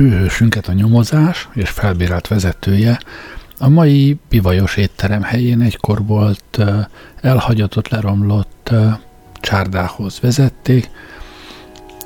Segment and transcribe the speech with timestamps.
[0.00, 3.00] Főhősünket a nyomozás és felbérelt vezetője
[3.58, 6.60] a mai bivajos étterem helyén egykor volt
[7.20, 8.70] elhagyatott, leromlott
[9.40, 10.90] csárdához vezették,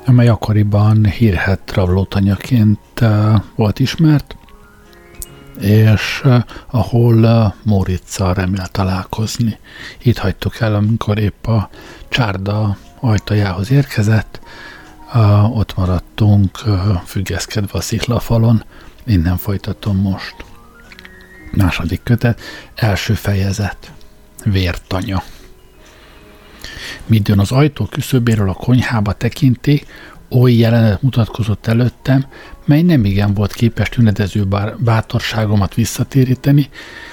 [0.05, 2.79] amely akkoriban hírhet rablótanyaként
[3.55, 4.37] volt ismert,
[5.59, 6.23] és
[6.71, 9.57] ahol Móriczal remél találkozni.
[10.01, 11.69] Itt hagytuk el, amikor épp a
[12.09, 14.39] csárda ajtajához érkezett,
[15.53, 16.57] ott maradtunk
[17.05, 18.63] függeszkedve a sziklafalon,
[19.05, 20.35] innen folytatom most.
[21.51, 22.41] Második kötet,
[22.75, 23.91] első fejezet,
[24.43, 25.23] vértanya.
[27.05, 29.83] Midőn az ajtó küszöbéről a konyhába tekinti,
[30.29, 32.25] oly jelenet mutatkozott előttem,
[32.65, 36.69] mely nem igen volt képes tünetező bátorságomat visszatéríteni,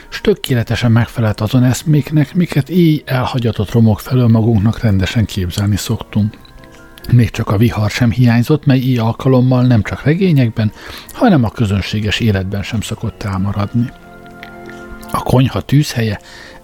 [0.09, 6.35] s tökéletesen megfelelt azon eszméknek, miket így elhagyatott romok felől magunknak rendesen képzelni szoktunk.
[7.11, 10.73] Még csak a vihar sem hiányzott, mely így alkalommal nem csak regényekben,
[11.13, 13.91] hanem a közönséges életben sem szokott elmaradni.
[15.11, 16.21] A konyha tűzhelye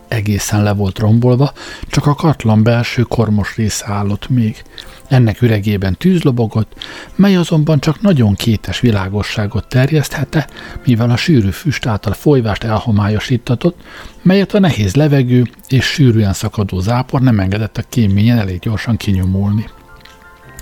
[0.09, 1.53] egészen le volt rombolva,
[1.87, 4.63] csak a katlan belső kormos része állott még.
[5.09, 6.73] Ennek üregében tűz lobogott,
[7.15, 10.49] mely azonban csak nagyon kétes világosságot terjeszthette,
[10.85, 13.81] mivel a sűrű füst által folyvást elhomályosítatott,
[14.23, 19.67] melyet a nehéz levegő és sűrűen szakadó zápor nem engedett a kéményen elég gyorsan kinyomulni.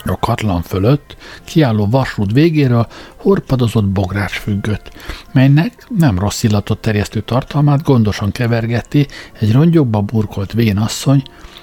[0.08, 2.86] A katlan fölött, kiálló vasrúd végéről
[3.16, 4.90] horpadozott bogrács függött,
[5.32, 9.06] melynek nem rossz illatot terjesztő tartalmát gondosan kevergeti
[9.40, 11.22] egy rongyokba burkolt vénasszony,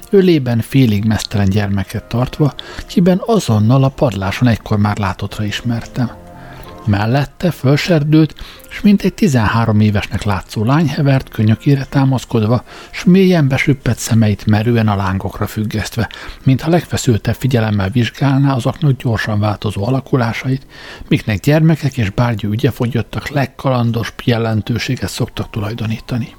[0.09, 2.53] ölében félig mesztelen gyermeket tartva,
[2.87, 6.22] kiben azonnal a padláson egykor már látottra ismertem.
[6.85, 8.35] Mellette fölserdült,
[8.69, 14.95] s mintegy 13 évesnek látszó lány hevert könyökére támaszkodva, s mélyen besüppett szemeit merően a
[14.95, 16.09] lángokra függesztve,
[16.43, 20.65] mintha legfeszültebb figyelemmel vizsgálná azoknak gyorsan változó alakulásait,
[21.07, 26.35] miknek gyermekek és bárgyú ügyefogyottak legkalandos jelentőséget szoktak tulajdonítani.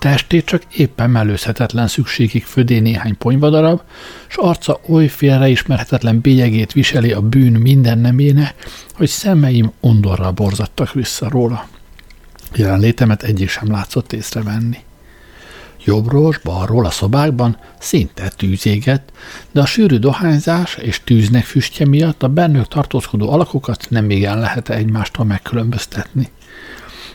[0.00, 3.80] Testét csak éppen mellőzhetetlen szükségig födé néhány ponyvadarab,
[4.28, 8.54] s arca oly félreismerhetetlen bélyegét viseli a bűn minden neméne,
[8.94, 11.68] hogy szemeim undorral borzadtak vissza róla.
[12.54, 14.78] Jelenlétemet egyik sem látszott észrevenni.
[15.84, 19.12] Jobbról, balról a szobákban szinte tűz égett,
[19.50, 24.68] de a sűrű dohányzás és tűznek füstje miatt a bennük tartózkodó alakokat nem igen lehet
[24.68, 26.30] egymástól megkülönböztetni.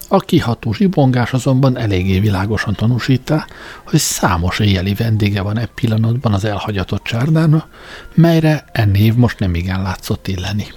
[0.08, 3.48] A kiható zsibongás azonban eléggé világosan tanúsítá,
[3.86, 7.68] hogy számos éjjeli vendége van e pillanatban az elhagyatott csárdána,
[8.14, 10.68] melyre e név most nem igen látszott illeni.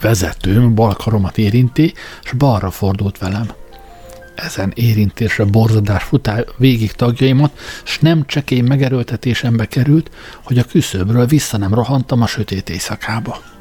[0.00, 1.94] Vezetőm bal karomat érinti,
[2.24, 3.46] s balra fordult velem.
[4.34, 10.10] Ezen érintésre borzadás futá végig tagjaimat, s nem csekély megerőltetésembe került,
[10.42, 13.51] hogy a küszöbről vissza nem rohantam a sötét éjszakába.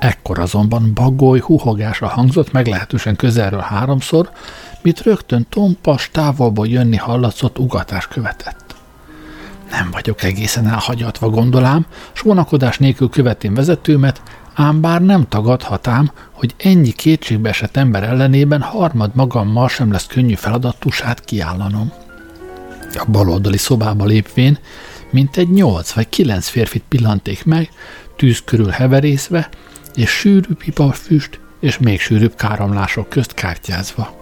[0.00, 4.30] Ekkor azonban bagoly huhogása hangzott meglehetősen közelről háromszor,
[4.82, 8.74] mit rögtön tompas, távolból jönni hallatszott ugatás követett.
[9.70, 14.22] Nem vagyok egészen elhagyatva, gondolám, s vonakodás nélkül követém vezetőmet,
[14.54, 20.34] ám bár nem tagadhatám, hogy ennyi kétségbe esett ember ellenében harmad magammal sem lesz könnyű
[20.34, 21.92] feladatusát kiállanom.
[22.94, 24.58] A baloldali szobába lépvén,
[25.10, 27.70] mint egy nyolc vagy kilenc férfit pillanték meg,
[28.16, 29.48] tűz körül heverészve,
[29.94, 34.18] és sűrű pipafüst és még sűrűbb káromlások közt kártyázva.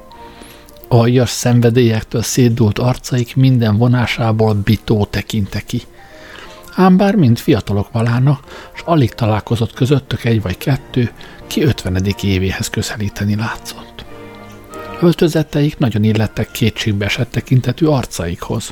[0.88, 5.82] Aljas szenvedélyektől szétdult arcaik minden vonásából bitó tekinte ki.
[6.74, 11.10] Ám bár mind fiatalok valának, s alig találkozott közöttök egy vagy kettő,
[11.46, 14.04] ki ötvenedik évéhez közelíteni látszott.
[15.00, 18.70] Öltözetteik nagyon illettek kétségbe esett tekintetű arcaikhoz.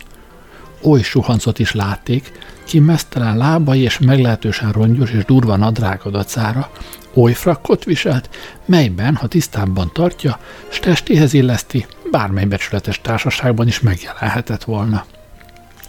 [0.83, 2.33] Oly suhancot is látték,
[2.67, 6.71] ki mesztelen lábai és meglehetősen rongyos és durva nadrág adacára,
[7.15, 8.29] oly frakkot viselt,
[8.65, 15.05] melyben, ha tisztábban tartja, s testéhez illeszti, bármely becsületes társaságban is megjelenhetett volna.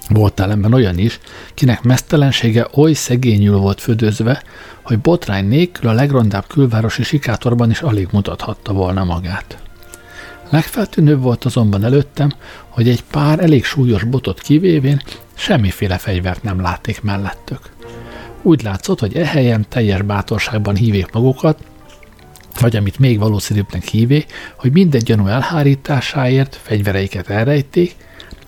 [0.10, 1.20] Volt ellenben olyan is,
[1.54, 4.44] kinek mesztelensége oly szegényül volt födözve,
[4.82, 9.58] hogy botrány nélkül a legrondább külvárosi sikátorban is alig mutathatta volna magát.
[10.50, 12.32] Legfeltűnőbb volt azonban előttem,
[12.68, 15.02] hogy egy pár elég súlyos botot kivévén
[15.38, 17.60] semmiféle fegyvert nem látték mellettük.
[18.42, 21.60] Úgy látszott, hogy e helyen teljes bátorságban hívék magukat,
[22.60, 24.26] vagy amit még valószínűbbnek hívé,
[24.58, 27.96] hogy minden gyanú elhárításáért fegyvereiket elrejték,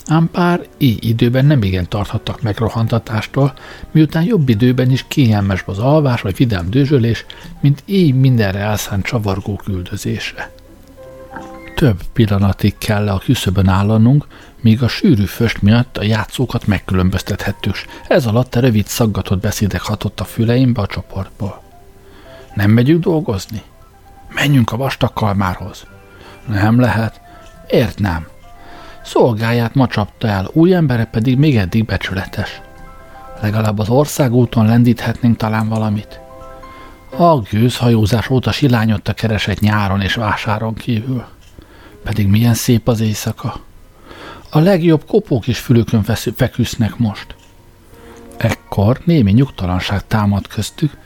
[0.06, 3.54] ám pár így időben nem igen tarthattak meg rohantatástól,
[3.92, 7.26] miután jobb időben is kényelmes az alvás vagy vidám dőzsölés,
[7.60, 10.52] mint így mindenre elszánt csavargó küldözésre.
[11.80, 14.28] Több pillanatig kell a küszöbön állanunk,
[14.62, 17.76] míg a sűrű föst miatt a játszókat megkülönböztethettük,
[18.08, 21.62] ez alatt a rövid szaggatott beszédek hatott a füleimbe a csoportból.
[22.54, 23.62] Nem megyünk dolgozni?
[24.34, 25.86] Menjünk a vastag kalmárhoz.
[26.48, 27.22] Nem lehet.
[27.68, 28.28] Ért nem.
[29.04, 32.62] Szolgáját ma csapta el, új embere pedig még eddig becsületes.
[33.42, 36.20] Legalább az országúton lendíthetnénk talán valamit.
[37.18, 41.26] A gőzhajózás óta silányotta keresett nyáron és vásáron kívül.
[42.04, 43.60] Pedig milyen szép az éjszaka.
[44.50, 46.04] A legjobb kopók is fülükön
[46.36, 47.36] feküsznek most.
[48.38, 50.98] Ekkor némi nyugtalanság támad köztük,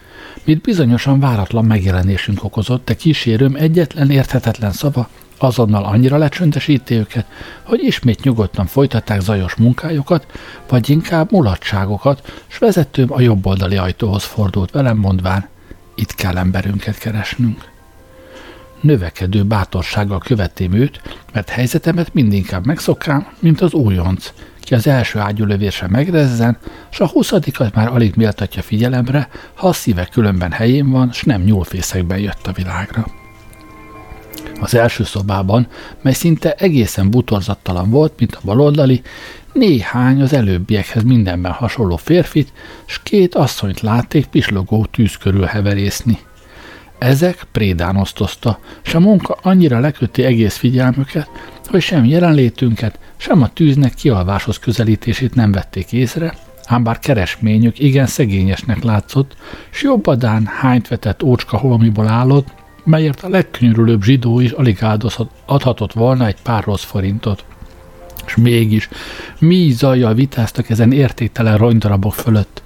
[0.43, 7.25] mint bizonyosan váratlan megjelenésünk okozott, de kísérőm egyetlen érthetetlen szava azonnal annyira lecsöndesíti őket,
[7.63, 10.25] hogy ismét nyugodtan folytatták zajos munkájukat,
[10.69, 15.47] vagy inkább mulatságokat, s vezetőm a jobboldali ajtóhoz fordult velem, mondván,
[15.95, 17.71] itt kell emberünket keresnünk.
[18.83, 21.01] Növekedő bátorsággal követém őt,
[21.33, 26.57] mert helyzetemet mindinkább megszokám, mint az újonc, ki az első ágyulövésre megrezzen,
[26.89, 31.41] s a huszadikat már alig méltatja figyelemre, ha a szíve különben helyén van, s nem
[31.41, 33.07] nyúlfészekben jött a világra.
[34.59, 35.67] Az első szobában,
[36.01, 39.01] mely szinte egészen butorzattalan volt, mint a baloldali,
[39.53, 42.53] néhány az előbbiekhez mindenben hasonló férfit,
[42.85, 46.19] s két asszonyt látték pislogó tűz körül heverészni.
[47.03, 51.29] Ezek prédán osztozta, s a munka annyira leköti egész figyelmüket,
[51.65, 56.33] hogy sem jelenlétünket, sem a tűznek kialváshoz közelítését nem vették észre,
[56.65, 59.35] ám bár keresményük igen szegényesnek látszott,
[59.69, 62.47] s jobbadán hányt vetett ócska holmiból állott,
[62.83, 67.45] melyért a legkönyörülőbb zsidó is alig áldozhat, adhatott volna egy pár rossz forintot.
[68.25, 68.89] És mégis
[69.39, 72.63] mi zajjal vitáztak ezen értéktelen ronydarabok fölött,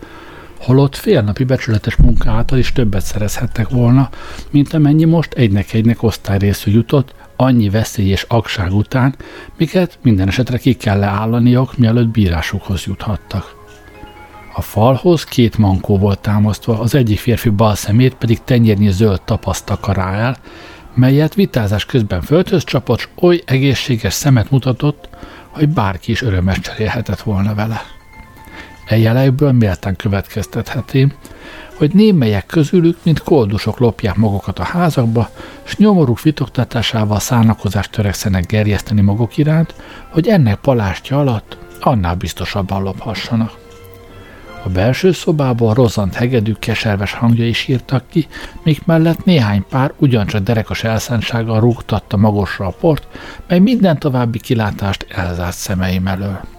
[0.58, 4.10] holott félnapi becsületes munka által is többet szerezhettek volna,
[4.50, 9.16] mint amennyi most egynek-egynek osztályrészű jutott, annyi veszély és agság után,
[9.58, 13.56] miket minden esetre ki kell leállaniok, mielőtt bírásukhoz juthattak.
[14.56, 19.70] A falhoz két mankó volt támasztva, az egyik férfi bal szemét pedig tenyérnyi zöld tapaszt
[19.70, 20.38] akará el,
[20.94, 25.10] melyet vitázás közben földhöz csapott, oly egészséges szemet mutatott,
[25.50, 27.97] hogy bárki is örömes cserélhetett volna vele.
[28.88, 31.14] E jelekből méltán következtethetém,
[31.78, 35.30] hogy némelyek közülük, mint koldusok lopják magukat a házakba,
[35.64, 39.74] s nyomoruk fitoktatásával szánakozást törekszenek gerjeszteni maguk iránt,
[40.10, 43.52] hogy ennek palástja alatt annál biztosabban lophassanak.
[44.64, 48.28] A belső szobában rozant hegedű keserves hangjai sírtak ki,
[48.64, 53.08] míg mellett néhány pár ugyancsak derekas elszántsággal rúgtatta magosra a port,
[53.48, 56.57] mely minden további kilátást elzárt szemeim elől.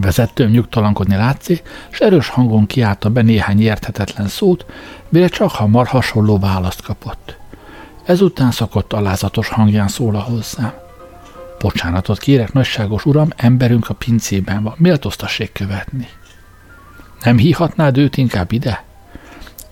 [0.00, 4.66] Vezetőm nyugtalankodni látszik, és erős hangon kiállta be néhány érthetetlen szót,
[5.08, 7.36] mire csak hamar hasonló választ kapott.
[8.04, 10.72] Ezután szokott alázatos hangján szól hozzám.
[11.58, 16.08] Bocsánatot kérek, nagyságos uram, emberünk a pincében van, méltóztassék követni.
[17.22, 18.84] Nem hívhatnád őt inkább ide?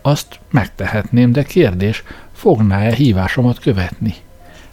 [0.02, 4.14] Azt megtehetném, de kérdés, fogná-e hívásomat követni?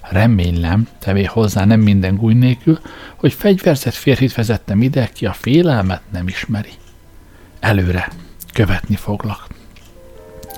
[0.10, 2.80] Remélem, tevé hozzá nem minden gúj nélkül,
[3.16, 6.72] hogy fegyverzett férfit vezettem ide, ki a félelmet nem ismeri.
[7.60, 8.12] Előre,
[8.54, 9.48] követni foglak.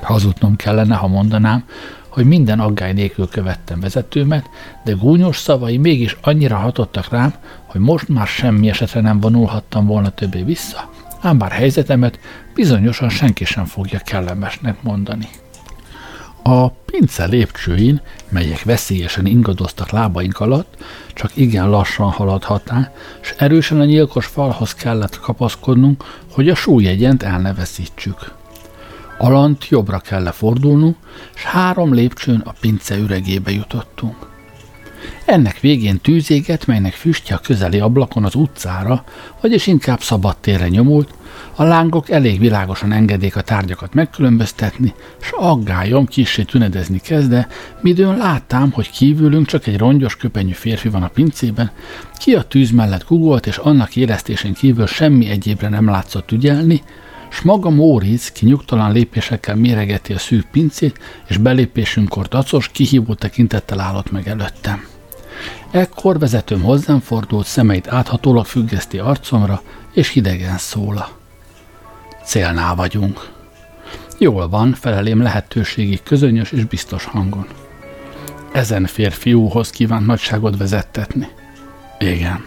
[0.01, 1.63] Hazudnom kellene, ha mondanám,
[2.10, 4.50] hogy minden aggály nélkül követtem vezetőmet,
[4.84, 7.34] de gúnyos szavai mégis annyira hatottak rám,
[7.65, 10.89] hogy most már semmi esetre nem vonulhattam volna többé vissza,
[11.22, 12.20] ám bár helyzetemet
[12.53, 15.27] bizonyosan senki sem fogja kellemesnek mondani.
[16.50, 22.91] A pince lépcsőin, melyek veszélyesen ingadoztak lábaink alatt, csak igen lassan haladhatná,
[23.22, 28.32] és erősen a nyilkos falhoz kellett kapaszkodnunk, hogy a súlyegyent elneveszítsük.
[29.18, 30.98] Alant jobbra kell fordulnunk,
[31.36, 34.28] és három lépcsőn a pince üregébe jutottunk.
[35.25, 39.03] Ennek végén tűzéget, melynek füstje a közeli ablakon az utcára,
[39.41, 41.13] vagyis inkább szabad térre nyomult,
[41.56, 47.48] a lángok elég világosan engedék a tárgyakat megkülönböztetni, s aggályom kissé tünedezni kezde,
[47.82, 51.72] midőn láttam, hogy kívülünk csak egy rongyos köpenyű férfi van a pincében,
[52.18, 56.82] ki a tűz mellett gugolt, és annak éreztésén kívül semmi egyébre nem látszott ügyelni,
[57.29, 63.79] s maga Móricz ki nyugtalan lépésekkel méregeti a szűk pincét, és belépésünkkor tacos, kihívó tekintettel
[63.79, 64.88] állott meg előttem.
[65.71, 69.62] Ekkor vezetőm hozzám fordult, szemeit áthatólag függeszti arcomra,
[69.93, 71.09] és hidegen szóla.
[72.24, 73.31] Célnál vagyunk.
[74.17, 77.48] Jól van, felelém lehetőségig közönyös és biztos hangon.
[78.51, 81.27] Ezen férfiúhoz kívánt nagyságot vezettetni.
[82.00, 82.45] Igen.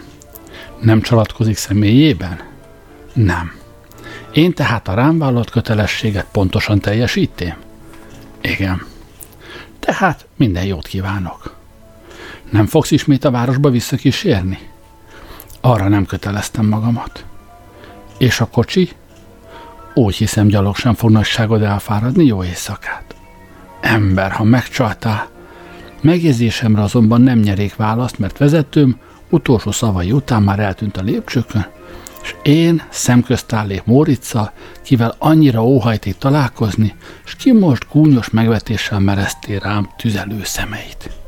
[0.81, 2.39] Nem csalatkozik személyében?
[3.13, 3.62] Nem.
[4.33, 7.55] Én tehát a rám vállalt kötelességet pontosan teljesítém?
[8.41, 8.85] Igen.
[9.79, 11.55] Tehát minden jót kívánok.
[12.49, 14.59] Nem fogsz ismét a városba visszakísérni?
[15.61, 17.25] Arra nem köteleztem magamat.
[18.17, 18.89] És a kocsi?
[19.93, 23.15] Úgy hiszem, gyalog sem fog nagyságod elfáradni, jó éjszakát.
[23.81, 25.27] ember, ha megcsaltál.
[26.01, 28.99] Megjegyzésemre azonban nem nyerék választ, mert vezetőm
[29.29, 31.65] utolsó szavai után már eltűnt a lépcsőkön,
[32.23, 39.55] és én szemközt állék Mórica, kivel annyira óhajték találkozni, és ki most gúnyos megvetéssel merezté
[39.55, 41.22] rám tüzelő szemeit.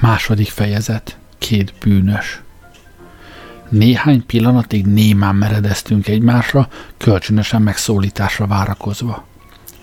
[0.00, 1.18] Második fejezet.
[1.38, 2.42] Két bűnös.
[3.68, 9.26] Néhány pillanatig némán meredeztünk egymásra, kölcsönösen megszólításra várakozva.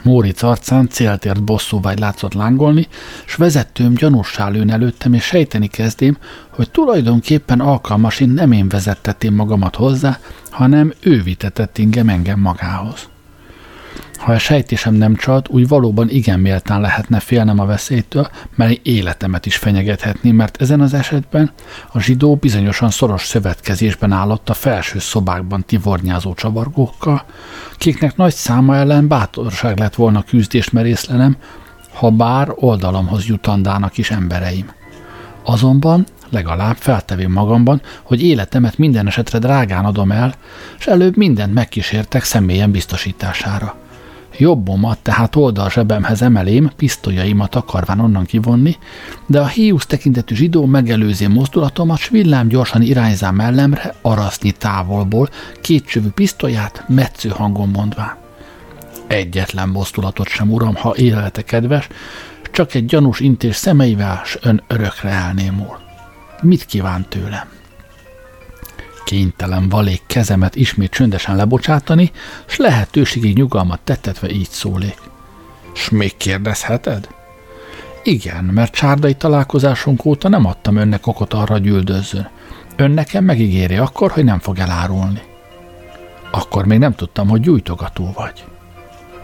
[0.04, 2.88] Móric arcán céltért bosszúvágy látszott lángolni,
[3.26, 6.18] s vezetőm gyanússá lőn előttem, és sejteni kezdém,
[6.50, 10.20] hogy tulajdonképpen alkalmasint nem én vezettetém magamat hozzá,
[10.50, 13.10] hanem ő vitetett ingem engem magához.
[14.18, 19.46] Ha a sejtésem nem csalt, úgy valóban igen méltán lehetne félnem a veszélytől, mert életemet
[19.46, 21.52] is fenyegethetni, mert ezen az esetben
[21.92, 27.24] a zsidó bizonyosan szoros szövetkezésben állott a felső szobákban tivornyázó csavargókkal,
[27.78, 31.38] kiknek nagy száma ellen bátorság lett volna küzdés merészlenem,
[31.94, 34.72] ha bár oldalamhoz jutandának is embereim.
[35.44, 40.34] Azonban legalább feltevém magamban, hogy életemet minden esetre drágán adom el,
[40.80, 43.76] és előbb mindent megkísértek személyen biztosítására–
[44.38, 48.78] Jobbomat tehát oldalzsebemhez emelém, pisztolyaimat akarván onnan kivonni,
[49.26, 55.30] de a hiúsz tekintetű zsidó megelőzi mozdulatomat, s villám gyorsan irányzám mellemre, arasznyi távolból,
[55.62, 58.16] kétcsövű pisztolyát, metsző hangon mondván.
[59.08, 61.88] Egyetlen mozdulatot sem, uram, ha élete kedves,
[62.52, 65.80] csak egy gyanús intés szemeivel, s ön örökre elnémul.
[66.42, 67.57] Mit kíván tőlem?
[69.08, 72.12] Kénytelen valék kezemet ismét csöndesen lebocsátani,
[72.46, 74.98] s lehetőségig nyugalmat tettetve így szólék.
[75.74, 77.08] S még kérdezheted?
[78.04, 82.30] Igen, mert csárdai találkozásunk óta nem adtam önnek okot arra, hogy üldözzön.
[82.76, 85.22] Ön nekem megígéri akkor, hogy nem fog elárulni.
[86.32, 88.46] Akkor még nem tudtam, hogy gyújtogató vagy.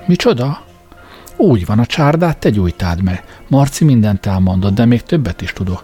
[0.05, 0.63] Micsoda?
[1.35, 3.23] Úgy van, a csárdát te gyújtád meg.
[3.47, 5.83] Marci mindent elmondott, de még többet is tudok.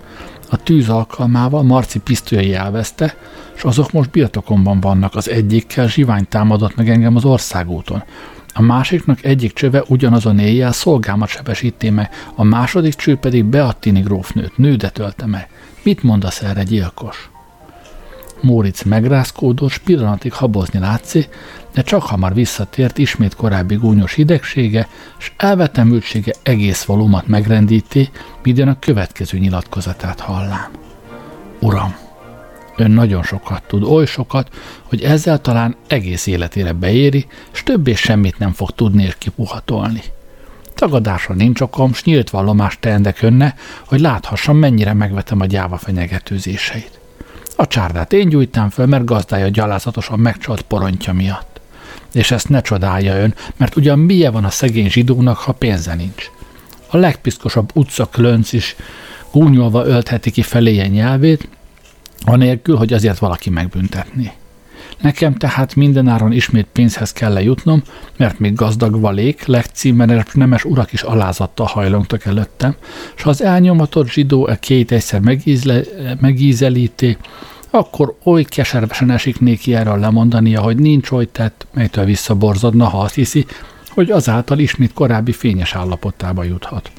[0.50, 3.16] A tűz alkalmával Marci pisztolyai elveszte,
[3.56, 5.16] és azok most birtokomban vannak.
[5.16, 8.04] Az egyikkel zsivány támadott meg engem az országúton.
[8.54, 14.58] A másiknak egyik csöve ugyanazon éjjel szolgámat sebesíté meg, a második cső pedig Beattini grófnőt,
[14.58, 15.50] nődet ölte meg.
[15.84, 17.30] Mit mondasz erre, gyilkos?
[18.42, 21.30] Móric megrázkódott, pillanatig habozni látszik,
[21.74, 24.88] de csak hamar visszatért ismét korábbi gúnyos idegsége,
[25.20, 28.10] és elvetemültsége egész valómat megrendíti,
[28.44, 30.72] midőn a következő nyilatkozatát hallám.
[31.60, 31.96] Uram,
[32.78, 34.50] ön nagyon sokat tud, oly sokat,
[34.84, 40.02] hogy ezzel talán egész életére beéri, és többé semmit nem fog tudni és kipuhatolni.
[40.76, 43.56] Tagadásra nincs okom, s nyílt vallomást teendek önne,
[43.88, 46.99] hogy láthassam, mennyire megvetem a gyáva fenyegetőzéseit.
[47.60, 51.62] A csárdát én gyújtám föl, mert gazdája gyalázatosan megcsalt porontja miatt.
[52.14, 56.30] És ezt ne csodálja ön, mert ugyan milyen van a szegény zsidónak, ha pénze nincs.
[56.88, 57.72] A legpiszkosabb
[58.12, 58.76] klönc is
[59.32, 61.48] gúnyolva öltheti ki feléje nyelvét,
[62.26, 64.32] anélkül, hogy azért valaki megbüntetni.
[65.02, 67.84] Nekem tehát mindenáron ismét pénzhez kell lejutnom,
[68.18, 72.76] mert még gazdag valék, legcímeres nemes urak is alázattal hajlongtak előttem,
[73.18, 75.82] ha az elnyomatott zsidó e két egyszer megízle,
[76.20, 77.18] megízelíti,
[77.70, 83.16] akkor oly keservesen esik néki erről lemondania, hogy nincs oly tett, melytől visszaborzadna, ha azt
[83.16, 83.46] hiszi,
[83.90, 86.92] hogy azáltal ismét korábbi fényes állapotába juthat.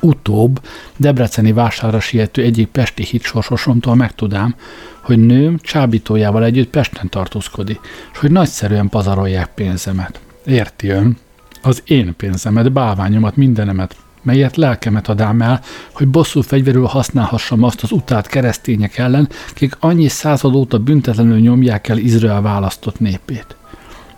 [0.00, 0.60] Utóbb
[0.96, 4.54] Debreceni vására siető egyik pesti hitsorsosomtól megtudám,
[5.00, 7.80] hogy nőm csábítójával együtt Pesten tartózkodik,
[8.12, 10.20] és hogy nagyszerűen pazarolják pénzemet.
[10.46, 11.18] Érti ön?
[11.62, 15.60] Az én pénzemet, bálványomat, mindenemet melyet lelkemet adám el,
[15.92, 21.88] hogy bosszú fegyverül használhassam azt az utált keresztények ellen, kik annyi század óta büntetlenül nyomják
[21.88, 23.56] el Izrael választott népét.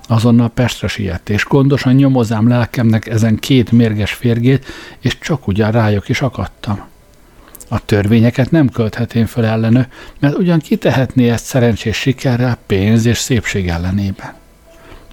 [0.08, 4.64] Azonnal Pestre siett, és gondosan nyomozám lelkemnek ezen két mérges férgét,
[5.00, 6.84] és csak ugyan rájuk is akadtam.
[7.68, 13.68] A törvényeket nem költhetén föl ellenő, mert ugyan kitehetné ezt szerencsés sikerrel, pénz és szépség
[13.68, 14.34] ellenében.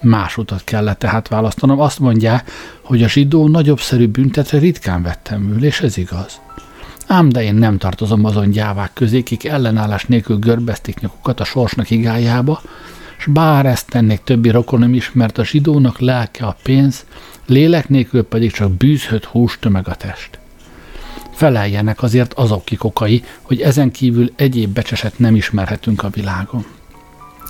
[0.04, 1.80] Más utat kellett tehát választanom.
[1.80, 2.42] Azt mondja,
[2.82, 6.42] hogy a zsidó nagyobb szerű büntetre ritkán vettem ül, és ez igaz.
[7.08, 11.90] Ám de én nem tartozom azon gyávák közé, kik ellenállás nélkül görbezték nyakukat a sorsnak
[11.90, 12.62] igájába,
[13.18, 17.06] s bár ezt tennék többi rokonom is, mert a zsidónak lelke a pénz,
[17.46, 20.40] lélek nélkül pedig csak bűzhött hús tömeg a test.
[21.34, 26.66] Feleljenek azért azok kikokai, hogy ezen kívül egyéb becseset nem ismerhetünk a világon.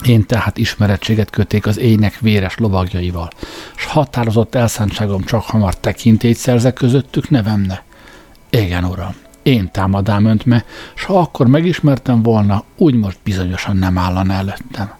[0.06, 3.30] Én tehát ismerettséget köték az ének véres lovagjaival,
[3.76, 7.84] s határozott elszántságom csak hamar tekintét szerzek közöttük nevemne.
[8.50, 13.98] Igen, uram, én támadám önt me, s ha akkor megismertem volna, úgy most bizonyosan nem
[13.98, 14.92] állan előttem.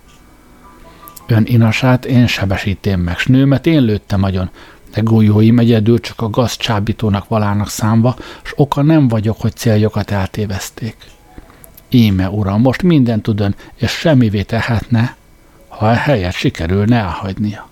[1.28, 4.50] Ön inasát én sebesítém meg, s nőmet én lőttem agyon,
[4.94, 10.12] de golyóim egyedül csak a gaz csábítónak valának számba, s oka nem vagyok, hogy céljokat
[10.12, 10.96] eltévezték.
[11.94, 15.16] Íme, uram, most minden tudön, és semmivé tehetne,
[15.68, 17.70] ha a helyet sikerülne elhagynia.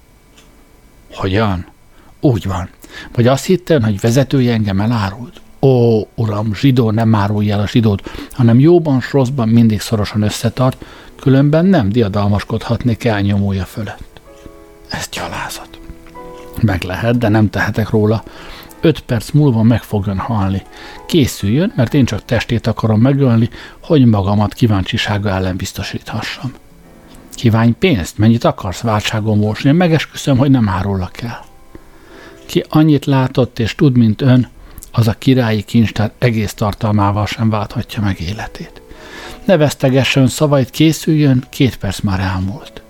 [1.13, 1.65] Hogyan?
[2.19, 2.69] Úgy van.
[3.15, 5.41] Vagy azt hittem, hogy vezetője engem elárult?
[5.62, 10.86] Ó, uram, zsidó nem árulja el a zsidót, hanem jóban s rosszban mindig szorosan összetart,
[11.15, 14.21] különben nem diadalmaskodhatnék elnyomója fölött.
[14.89, 15.79] Ez gyalázat.
[16.62, 18.23] Meg lehet, de nem tehetek róla.
[18.82, 20.62] Öt perc múlva meg fog halni.
[21.06, 23.50] Készüljön, mert én csak testét akarom megölni,
[23.82, 26.54] hogy magamat kíváncsisága ellen biztosíthassam.
[27.34, 31.46] Kívánj pénzt, mennyit akarsz váltságom most, én megesküszöm, hogy nem árullak el.
[32.46, 34.48] Ki annyit látott és tud, mint ön,
[34.91, 38.82] az a királyi kincstár egész tartalmával sem válthatja meg életét.
[39.46, 42.82] Ne vesztegessen szavait, készüljön, két perc már elmúlt.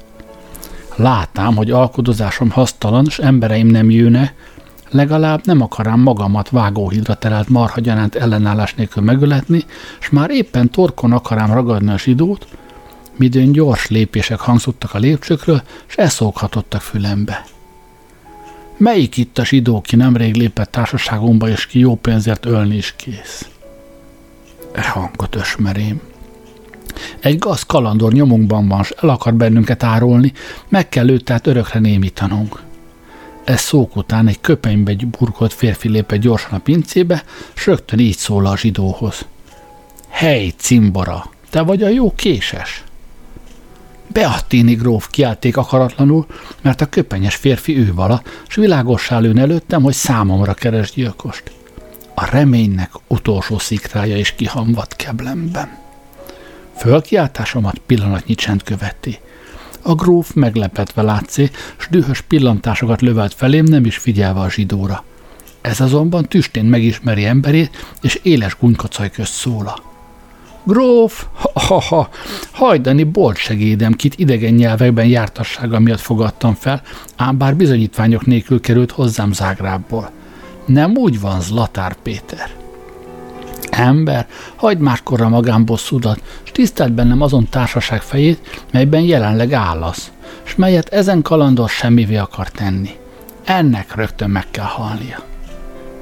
[0.95, 4.33] Látám, hogy alkodozásom hasztalan, s embereim nem jönne,
[4.91, 9.65] legalább nem akarám magamat vágóhidra terelt marhagyanánt ellenállás nélkül megöletni,
[9.99, 12.47] s már éppen torkon akarám ragadni a zsidót,
[13.15, 17.45] midőn gyors lépések hangzottak a lépcsőkről, s eszóghatottak fülembe.
[18.77, 23.49] Melyik itt a zsidó, ki nemrég lépett társaságomba, és ki jó pénzért ölni is kész?
[24.71, 26.01] E hangot ösmerém.
[27.19, 30.33] Egy gaz kalandor nyomunkban van, s el akar bennünket árulni,
[30.69, 32.61] meg kell őt tehát örökre némítanunk.
[33.51, 38.45] Ez szók után egy köpenybe burkolt férfi lép gyorsan a pincébe, s rögtön így szól
[38.45, 39.25] a zsidóhoz.
[40.09, 42.83] Hely, cimbora, te vagy a jó késes?
[44.07, 46.25] Beattini gróf kiálték akaratlanul,
[46.61, 51.43] mert a köpenyes férfi ő vala, s világossá lőn előttem, hogy számomra keres gyilkost.
[52.13, 55.77] A reménynek utolsó szikrája is kihamvat keblemben.
[56.77, 59.19] Fölkiáltásomat pillanatnyi csend követi.
[59.81, 65.03] A gróf meglepetve látszi, s dühös pillantásokat lövelt felém, nem is figyelve a zsidóra.
[65.61, 69.89] Ez azonban tüstén megismeri emberét, és éles gunykacaj közt szóla.
[70.63, 72.09] Gróf, ha-ha,
[72.51, 76.81] hajdani bolt segédem, kit idegen nyelvekben jártassága miatt fogadtam fel,
[77.15, 80.11] ám bár bizonyítványok nélkül került hozzám Zágrábból.
[80.65, 82.60] Nem úgy van, Zlatár Péter.
[83.81, 90.11] Ember, hagyd máskorra magánbosszúdat, s tisztelt bennem azon társaság fejét, melyben jelenleg állasz,
[90.43, 92.89] s melyet ezen kalandor semmivé akar tenni.
[93.43, 95.23] Ennek rögtön meg kell halnia.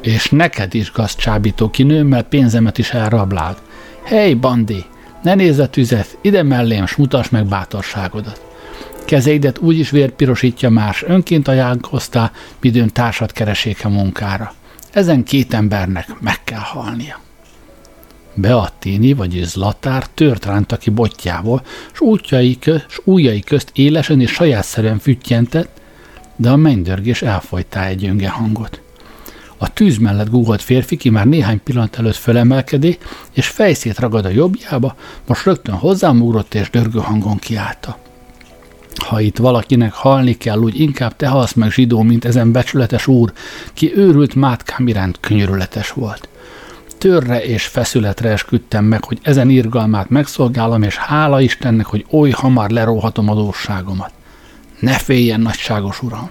[0.02, 3.58] És neked is gazcsábító kinőmmel pénzemet is elrablád.
[4.04, 4.86] Hely, bandi,
[5.24, 8.42] ne nézz a tüzet, ide mellém, s mutass meg bátorságodat.
[9.06, 14.54] Kezeidet úgyis vérpirosítja más, önként ajánlkoztál, midőn társat kereséke munkára.
[14.92, 17.20] Ezen két embernek meg kell halnia.
[18.34, 21.62] Beattini, vagyis Zlatár tört ránta ki botjából,
[21.92, 25.82] s, útjai kö, s ujjai közt élesen és sajátszerűen füttyentett,
[26.36, 28.82] de a mennydörgés elfolytá egy önge hangot.
[29.58, 32.98] A tűz mellett gúgolt férfi, ki már néhány pillanat előtt fölemelkedé,
[33.34, 34.96] és fejszét ragad a jobbjába,
[35.28, 37.98] most rögtön hozzám ugrott és dörgő hangon kiállta.
[39.06, 43.34] Ha itt valakinek halni kell, úgy inkább te halsz meg zsidó, mint ezen becsületes úr,
[43.74, 46.29] ki őrült mátkám iránt könyörületes volt
[47.00, 52.70] törre és feszületre esküdtem meg, hogy ezen irgalmát megszolgálom, és hála Istennek, hogy oly hamar
[52.70, 54.12] leróhatom adósságomat.
[54.80, 56.30] Ne féljen, nagyságos uram!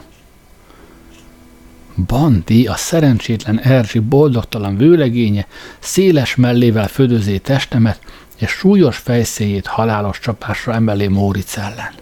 [2.07, 5.46] Bandi, a szerencsétlen Erzsi boldogtalan vőlegénye,
[5.78, 8.00] széles mellével födözé testemet,
[8.37, 11.92] és súlyos fejszéjét halálos csapásra emelé Móric ellen.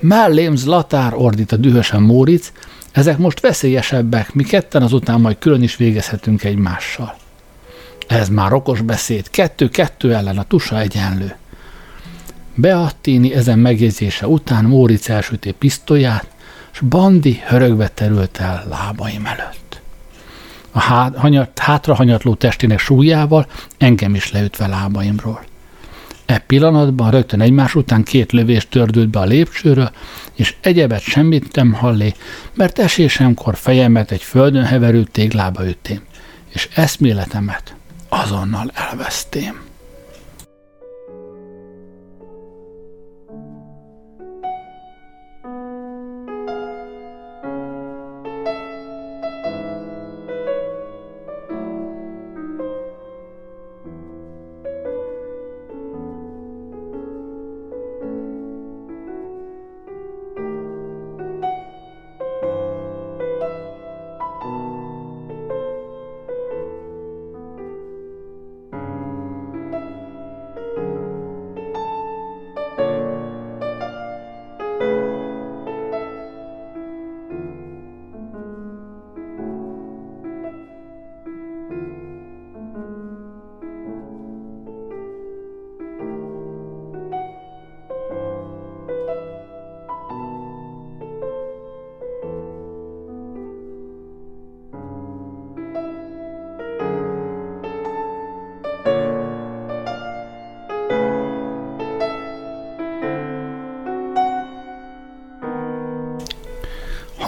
[0.00, 2.52] Mellém Zlatár, ordít a dühösen Móric,
[2.92, 7.16] Ezek most veszélyesebbek, mi ketten azután majd külön is végezhetünk egymással.
[8.08, 11.36] Ez már okos beszéd, kettő-kettő ellen a tusa egyenlő.
[12.54, 16.26] Beattini ezen megjegyzése után Móric elsüté pisztolyát,
[16.70, 19.80] s Bandi hörögve terült el lábaim előtt.
[20.70, 23.46] A hát, hanyat, hátra hanyatló testének súlyával
[23.78, 25.44] engem is leütve lábaimról.
[26.26, 29.90] E pillanatban rögtön egymás után két lövés tördült be a lépcsőről,
[30.34, 32.14] és egyebet semmit nem hallé,
[32.54, 36.02] mert esésemkor fejemet egy földön heverő téglába üttém,
[36.48, 37.76] és eszméletemet
[38.08, 39.67] azonnal elvesztém.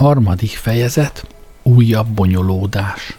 [0.01, 1.27] Harmadik fejezet,
[1.63, 3.17] újabb bonyolódás.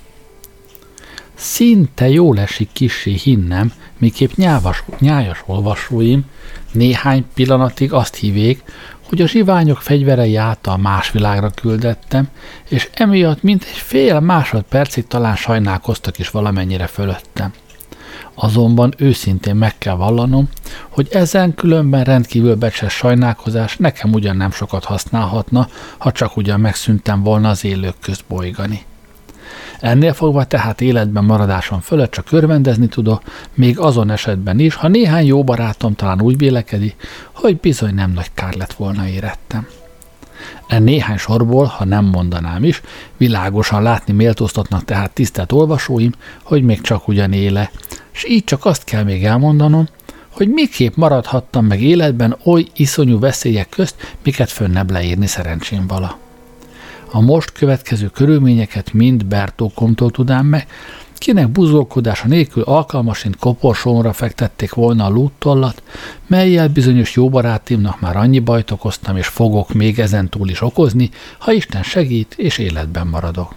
[1.34, 6.24] Szinte jól esik kissé hinnem, miképp nyávas, nyájas olvasóim
[6.72, 8.62] néhány pillanatig azt hívék,
[9.08, 12.28] hogy a zsiványok fegyverei által más világra küldettem,
[12.68, 17.52] és emiatt mint egy fél másodpercig talán sajnálkoztak is valamennyire fölöttem.
[18.34, 20.48] Azonban őszintén meg kell vallanom,
[20.88, 27.22] hogy ezen különben rendkívül becses sajnálkozás nekem ugyan nem sokat használhatna, ha csak ugyan megszűntem
[27.22, 28.84] volna az élők közt bolygani.
[29.80, 33.22] Ennél fogva tehát életben maradásom fölött csak örvendezni tudok,
[33.54, 36.94] még azon esetben is, ha néhány jó barátom talán úgy vélekedi,
[37.32, 39.66] hogy bizony nem nagy kár lett volna érettem.
[40.72, 42.80] E néhány sorból, ha nem mondanám is,
[43.16, 47.70] világosan látni méltóztatnak tehát tisztelt olvasóim, hogy még csak ugyan éle,
[48.12, 49.88] és így csak azt kell még elmondanom,
[50.30, 56.18] hogy miképp maradhattam meg életben oly iszonyú veszélyek közt, miket fönnebb leírni szerencsém vala.
[57.10, 60.66] A most következő körülményeket mind Bertókomtól tudám meg,
[61.22, 65.82] kinek buzolkodása nélkül alkalmasint koporsónra fektették volna a lúttollat,
[66.26, 71.10] melyel bizonyos jó barátimnak már annyi bajt okoztam, és fogok még ezen túl is okozni,
[71.38, 73.54] ha Isten segít, és életben maradok.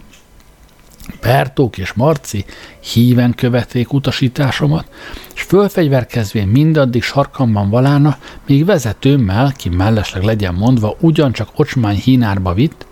[1.20, 2.44] Bertók és Marci
[2.92, 4.86] híven követték utasításomat,
[5.34, 12.86] és fölfegyverkezvén mindaddig sarkamban valána, míg vezetőmmel, ki mellesleg legyen mondva, ugyancsak ocsmány hínárba vitt,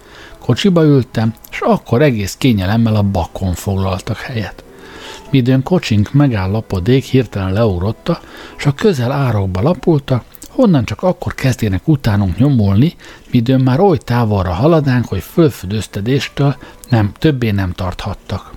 [0.45, 4.65] kocsiba ültem, és akkor egész kényelemmel a bakon foglaltak helyet.
[5.31, 8.21] Midőn kocsink megállapodék hirtelen leugrotta,
[8.57, 12.95] és a közel árokba lapultak, honnan csak akkor kezdének utánunk nyomulni,
[13.31, 16.57] midőn már oly távolra haladánk, hogy fölfüdöztedéstől
[16.89, 18.53] nem, többé nem tarthattak.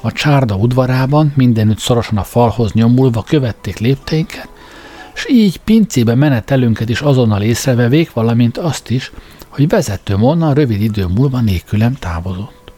[0.00, 4.48] A csárda udvarában mindenütt szorosan a falhoz nyomulva követték lépteinket,
[5.14, 9.12] és így pincébe menetelünket is azonnal észrevevék, valamint azt is,
[9.56, 12.72] hogy vezetőm onnan rövid idő múlva nélkülem távozott.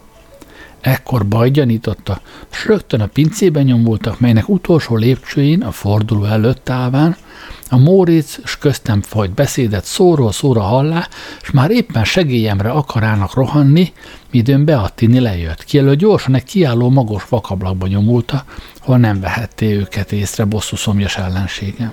[0.80, 7.16] Ekkor baj gyanította, s rögtön a pincében nyomultak, melynek utolsó lépcsőjén a forduló előtt állván
[7.70, 11.08] a Móricz s köztem folyt beszédet szóról szóra hallá,
[11.42, 13.92] és már éppen segélyemre akarának rohanni,
[14.30, 18.44] midőn Beattini lejött, ki elő gyorsan egy kiálló magos vakablakba nyomulta,
[18.80, 21.92] hol nem vehetté őket észre bosszú szomjas ellenségem.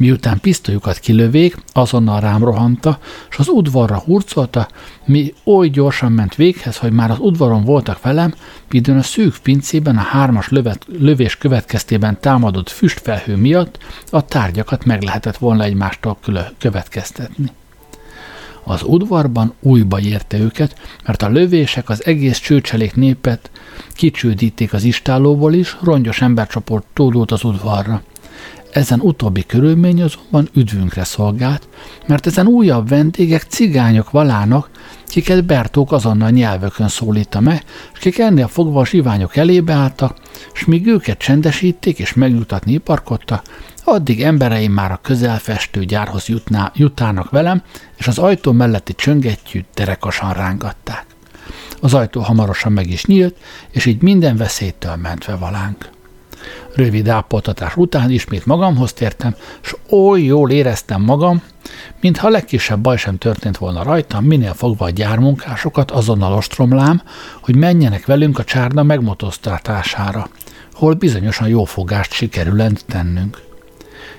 [0.00, 2.98] Miután pisztolyukat kilövék, azonnal rám rohanta,
[3.30, 4.68] és az udvarra hurcolta,
[5.04, 8.34] mi oly gyorsan ment véghez, hogy már az udvaron voltak velem,
[8.70, 13.78] midőn a szűk pincében a hármas lövet, lövés következtében támadott füstfelhő miatt
[14.10, 16.18] a tárgyakat meg lehetett volna egymástól
[16.58, 17.50] következtetni.
[18.64, 23.50] Az udvarban újba érte őket, mert a lövések az egész csőcselék népet
[23.92, 28.02] kicsődíték az istálóból is, rongyos embercsoport tódult az udvarra.
[28.70, 31.68] Ezen utóbbi körülmény azonban üdvünkre szolgált,
[32.06, 34.70] mert ezen újabb vendégek cigányok valának,
[35.06, 40.16] kiket Bertók azonnal nyelvökön szólítta meg, és kik ennél fogva a zsiványok elébe álltak,
[40.52, 43.42] s míg őket csendesíték és megjutatni iparkodta,
[43.84, 47.62] addig embereim már a közelfestő gyárhoz jutná, jutának velem,
[47.96, 51.06] és az ajtó melletti csöngettyűt derekasan rángatták.
[51.80, 53.36] Az ajtó hamarosan meg is nyílt,
[53.70, 55.90] és így minden veszélytől mentve valánk.
[56.74, 61.42] Rövid ápoltatás után ismét magamhoz tértem, s oly jól éreztem magam,
[62.00, 67.02] mintha a legkisebb baj sem történt volna rajtam, minél fogva a gyármunkásokat azonnal ostromlám,
[67.40, 70.28] hogy menjenek velünk a csárna megmotosztatására,
[70.72, 73.42] hol bizonyosan jó fogást sikerül tennünk.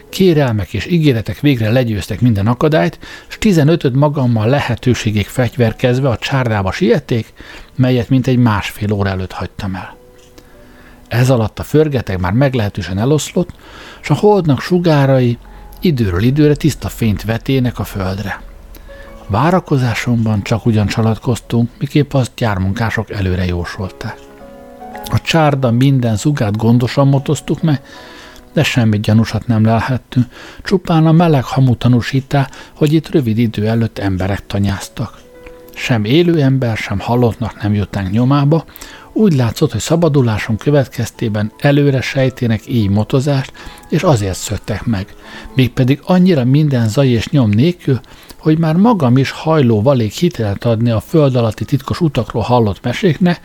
[0.10, 7.34] Kérelmek és ígéretek végre legyőztek minden akadályt, és 15 magammal lehetőségig fegyverkezve a csárdába siették,
[7.76, 10.01] melyet mint egy másfél óra előtt hagytam el.
[11.12, 13.50] Ez alatt a förgeteg már meglehetősen eloszlott,
[14.02, 15.38] és a holdnak sugárai
[15.82, 18.42] időről időre tiszta fényt vetének a földre.
[19.28, 24.18] Várakozásomban csak ugyan csalatkoztunk, miképp azt gyármunkások előre jósolták.
[25.12, 27.82] A csárda minden zugát gondosan motoztuk meg,
[28.54, 30.26] de semmi gyanúsat nem lelhettünk,
[30.64, 35.20] csupán a meleg hamu tanúsítá, hogy itt rövid idő előtt emberek tanyáztak.
[35.76, 38.66] Sem élő ember, sem halottnak nem jutnánk nyomába,
[39.14, 43.54] úgy látszott, hogy szabaduláson következtében előre sejtének így motozást,
[43.90, 45.16] és azért szöktek meg.
[45.56, 48.00] Mégpedig annyira minden zaj és nyom nélkül,
[48.38, 53.42] hogy már magam is hajló valék hitelt adni a föld alatti titkos utakról hallott meséknek,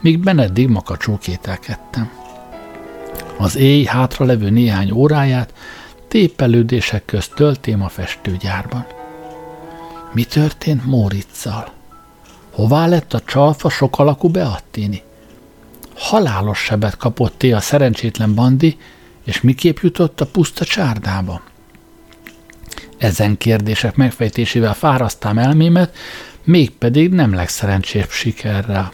[0.00, 2.10] míg Beneddig makacsó kételkedtem.
[3.38, 5.52] Az éj hátra levő néhány óráját
[6.08, 8.86] tépelődések közt töltém a festőgyárban.
[10.12, 11.68] Mi történt Móriczal?
[12.52, 15.02] Hová lett a csalfa sok alakú Beattini?
[15.98, 18.76] Halálos sebet kapott a szerencsétlen bandi,
[19.24, 21.42] és miképp jutott a puszta csárdába?
[22.98, 25.96] Ezen kérdések megfejtésével fárasztám elmémet,
[26.44, 28.92] mégpedig nem legszerencsébb sikerrel.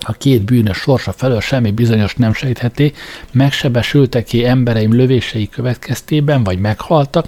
[0.00, 2.92] A két bűnös sorsa felől semmi bizonyos nem sejtheti,
[3.32, 7.26] megsebesültek-e embereim lövései következtében, vagy meghaltak,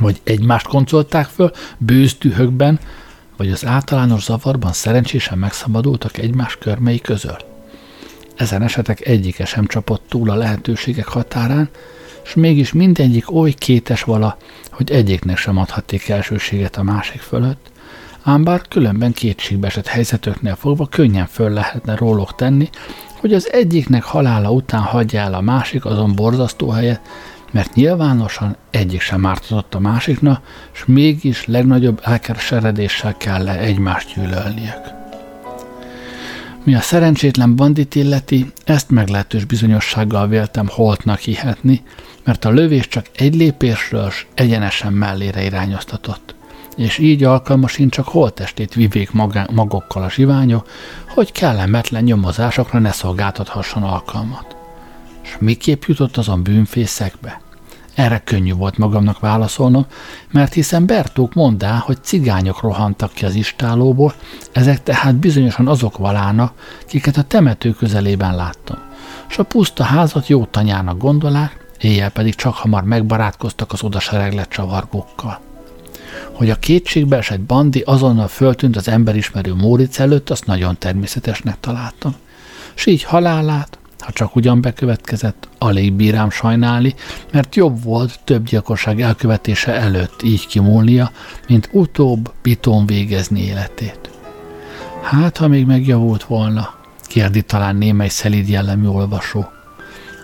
[0.00, 2.80] vagy egymást koncolták föl, bőztühökben,
[3.36, 7.36] vagy az általános zavarban szerencsésen megszabadultak egymás körmei közül.
[8.42, 11.68] Ezen esetek egyike sem csapott túl a lehetőségek határán,
[12.24, 14.36] és mégis mindegyik oly kétes vala,
[14.70, 17.70] hogy egyiknek sem adhatték elsőséget a másik fölött,
[18.22, 19.14] ám bár különben
[19.60, 22.70] esett helyzetöknél fogva könnyen föl lehetne róluk tenni,
[23.20, 27.00] hogy az egyiknek halála után hagyja el a másik azon borzasztó helyet,
[27.50, 35.01] mert nyilvánosan egyik sem ártott a másiknak, és mégis legnagyobb elkeseredéssel kell le egymást gyűlölniük.
[36.64, 41.82] Mi a szerencsétlen bandit illeti, ezt meglehetős bizonyossággal véltem holtnak hihetni,
[42.24, 46.34] mert a lövés csak egy lépésről s egyenesen mellére irányoztatott
[46.76, 49.10] és így alkalmasint csak holtestét vivék
[49.50, 50.68] magokkal a zsiványok,
[51.08, 54.56] hogy kellemetlen nyomozásokra ne szolgáltathasson alkalmat.
[55.22, 57.40] És miképp jutott azon bűnfészekbe?
[57.94, 59.86] Erre könnyű volt magamnak válaszolnom,
[60.30, 64.14] mert hiszen Bertók mondá, hogy cigányok rohantak ki az istálóból,
[64.52, 66.52] ezek tehát bizonyosan azok valának,
[66.86, 68.78] kiket a temető közelében láttam.
[69.26, 75.40] S a puszta házat jó tanyának gondolák, éjjel pedig csak hamar megbarátkoztak az odasereglett csavargókkal.
[76.32, 82.14] Hogy a kétségbe esett bandi azonnal föltűnt az emberismerő Móric előtt, azt nagyon természetesnek találtam.
[82.74, 86.94] S így halálát, ha csak ugyan bekövetkezett, alig bírám sajnálni,
[87.32, 91.10] mert jobb volt több gyilkosság elkövetése előtt így kimúlnia,
[91.48, 94.10] mint utóbb bitón végezni életét.
[95.02, 99.44] Hát, ha még megjavult volna, kérdi talán némely szelíd jellemű olvasó.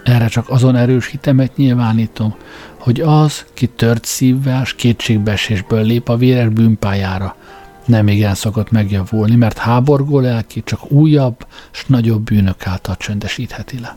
[0.04, 2.34] Erre csak azon erős hitemet nyilvánítom,
[2.78, 7.36] hogy az, ki tört szívvel s kétségbeesésből lép a véres bűnpályára,
[7.88, 13.96] nem igen szokott megjavulni, mert háborgó lelki csak újabb s nagyobb bűnök által csöndesítheti le.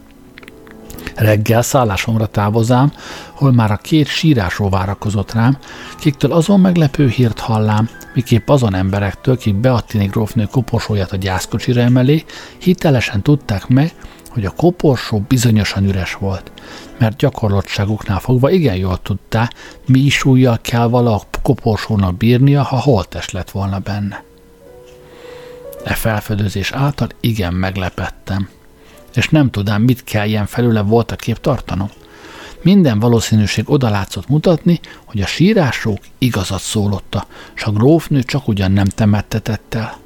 [1.15, 2.93] Reggel szállásomra távozám,
[3.31, 5.57] hol már a két sírásról várakozott rám,
[5.99, 12.23] kiktől azon meglepő hírt hallám, miképp azon emberektől, kik Beattini grófnő koporsóját a gyászkocsira emelé,
[12.57, 13.93] hitelesen tudták meg,
[14.29, 16.51] hogy a koporsó bizonyosan üres volt,
[16.97, 19.49] mert gyakorlottságuknál fogva igen jól tudta,
[19.87, 24.23] mi súlyjal kell vala a koporsónak bírnia, ha holtest lett volna benne.
[25.83, 28.49] E felfedezés által igen meglepettem,
[29.15, 31.89] és nem tudám, mit kell ilyen felőle volt a kép tartanom.
[32.61, 38.87] Minden valószínűség odalátszott mutatni, hogy a sírások igazat szólotta, s a grófnő csak ugyan nem
[38.87, 39.99] temettetett el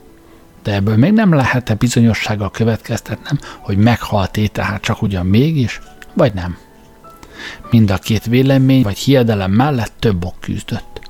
[0.65, 5.81] de ebből még nem lehet-e bizonyossággal következtetnem, hogy meghalt-e tehát csak ugyan mégis,
[6.13, 6.57] vagy nem.
[7.69, 11.01] Mind a két vélemény vagy hiedelem mellett több ok küzdött.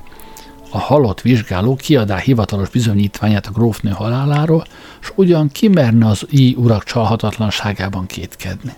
[0.76, 4.64] A halott vizsgáló kiadá hivatalos bizonyítványát a grófnő haláláról,
[5.00, 8.72] s ugyan kimerne az i urak csalhatatlanságában kétkedni.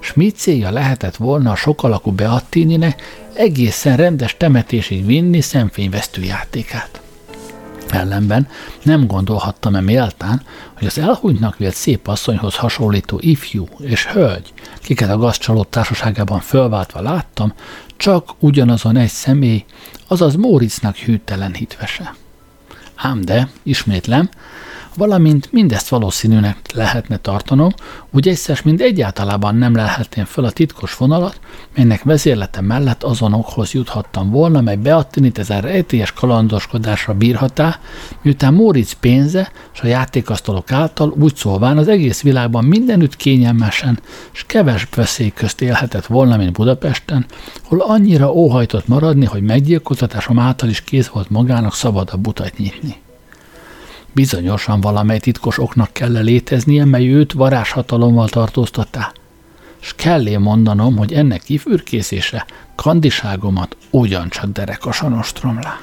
[0.00, 3.02] Schmidt célja lehetett volna a sokalakú Beattininek
[3.34, 7.00] egészen rendes temetésig vinni szemfényvesztő játékát.
[7.88, 8.48] Ellenben
[8.82, 10.42] nem gondolhattam-e méltán,
[10.78, 17.00] hogy az elhunytnak vélt szép asszonyhoz hasonlító ifjú és hölgy, kiket a gazcsalót társaságában fölváltva
[17.00, 17.52] láttam,
[17.96, 19.64] csak ugyanazon egy személy,
[20.12, 22.14] azaz Móricznak hűtelen hitvese.
[22.94, 24.28] Ám de, ismétlem,
[24.96, 27.72] valamint mindezt valószínűnek lehetne tartanom,
[28.10, 31.40] úgy egyszer, mint egyáltalában nem lehetném fel a titkos vonalat,
[31.76, 37.78] melynek vezérlete mellett azonokhoz juthattam volna, mely Beattinit ezen rejtélyes kalandoskodásra bírhatá,
[38.22, 44.00] miután Móricz pénze és a játékasztalok által úgy szólván az egész világban mindenütt kényelmesen
[44.32, 47.26] és keves veszély közt élhetett volna, mint Budapesten,
[47.62, 52.96] hol annyira óhajtott maradni, hogy meggyilkoltatásom által is kész volt magának szabadabb utat nyitni.
[54.12, 59.12] Bizonyosan valamely titkos oknak kell léteznie, mely őt varázshatalommal tartóztattá.
[59.80, 65.78] S kellé mondanom, hogy ennek kifürkészése kandiságomat ugyancsak derekasan ostromlá.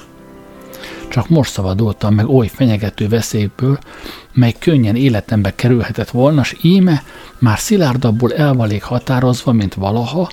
[1.08, 3.78] Csak most szabadultam meg oly fenyegető veszélyből,
[4.32, 7.02] mely könnyen életembe kerülhetett volna, s íme
[7.38, 10.30] már szilárdabbul elvalék határozva, mint valaha,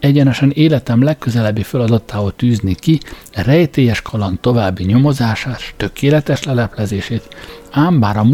[0.00, 3.00] egyenesen életem legközelebbi feladatául tűzni ki
[3.32, 7.28] rejtélyes kaland további nyomozását, tökéletes leleplezését,
[7.70, 8.26] ám bár a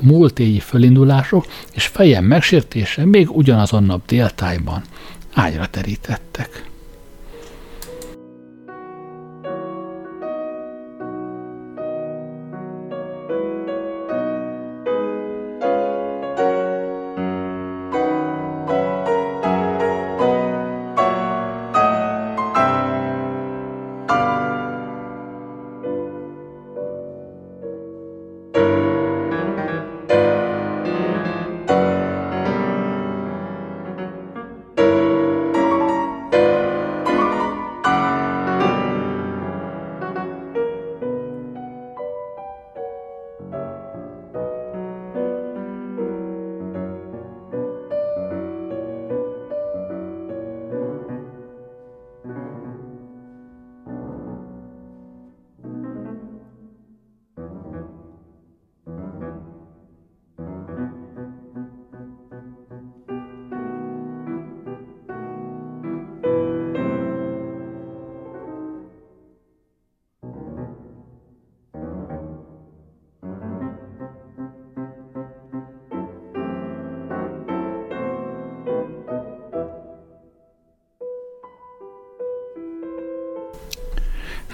[0.00, 4.82] múltéji fölindulások és fejem megsértése még ugyanazon nap déltájban
[5.34, 6.71] ágyra terítettek.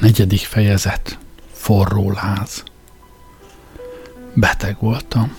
[0.00, 1.18] Negyedik fejezet.
[1.52, 2.62] Forró láz.
[4.34, 5.36] Beteg voltam.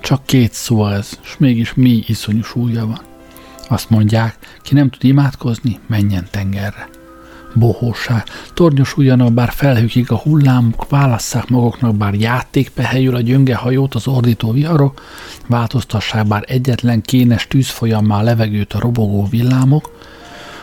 [0.00, 3.00] Csak két szó ez, és mégis mi iszonyú súlya van.
[3.68, 6.88] Azt mondják, ki nem tud imádkozni, menjen tengerre.
[7.54, 14.06] Bohóság, tornyos ugyanabb, bár felhőkig a hullámok, válasszák maguknak bár játékpehelyül a gyönge hajót az
[14.06, 15.02] ordító viharok,
[15.46, 19.98] változtassák bár egyetlen kénes tűzfolyammá levegőt a robogó villámok,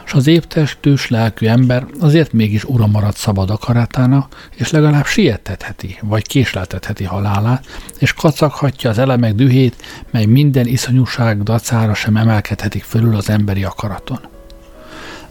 [0.07, 6.27] és az éptestős lelkű ember azért mégis ura marad szabad akaratának, és legalább sietetheti, vagy
[6.27, 7.65] késleltetheti halálát,
[7.97, 9.75] és kacaghatja az elemek dühét,
[10.11, 14.19] mely minden iszonyúság dacára sem emelkedhetik fölül az emberi akaraton.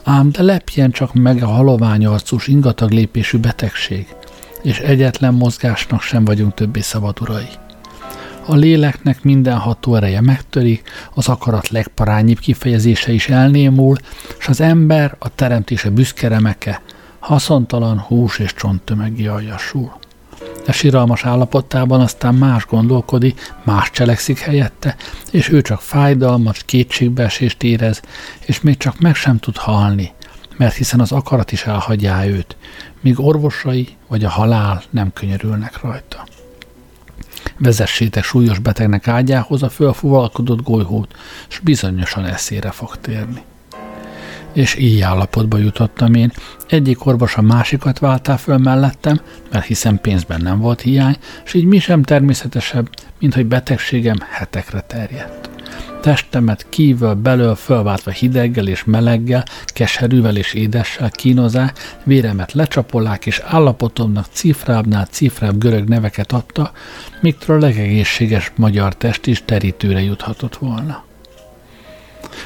[0.04, 4.06] Ám de lepjen csak meg a halovány arcús ingatag lépésű betegség,
[4.62, 7.48] és egyetlen mozgásnak sem vagyunk többé szabad urai.
[8.48, 10.82] A léleknek minden ható ereje megtörik,
[11.14, 13.96] az akarat legparányibb kifejezése is elnémul,
[14.38, 16.82] és az ember a teremtése büszkeremeke,
[17.18, 19.92] haszontalan hús és csonttömegi aljasul.
[20.66, 24.96] E siralmas állapotában aztán más gondolkodik, más cselekszik helyette,
[25.30, 28.00] és ő csak fájdalmat, kétségbeesést érez,
[28.40, 30.12] és még csak meg sem tud halni,
[30.56, 32.56] mert hiszen az akarat is elhagyja őt,
[33.00, 36.26] míg orvosai vagy a halál nem könyörülnek rajta.
[37.58, 41.14] Vezessétek súlyos betegnek ágyához a fölfuvalkodott golyhót,
[41.48, 43.42] és bizonyosan eszére fog térni.
[44.52, 46.32] És így állapotba jutottam én.
[46.68, 49.20] Egyik orvos a másikat váltál föl mellettem,
[49.52, 52.88] mert hiszen pénzben nem volt hiány, és így mi sem természetesebb,
[53.18, 55.46] mint hogy betegségem hetekre terjedt
[56.06, 61.72] testemet kívül belől fölváltva hideggel és meleggel, keserűvel és édessel kínozá,
[62.04, 66.72] véremet lecsapolák, és állapotomnak cifrábbnál cifrább görög neveket adta,
[67.20, 71.04] miktől a legegészséges magyar test is terítőre juthatott volna.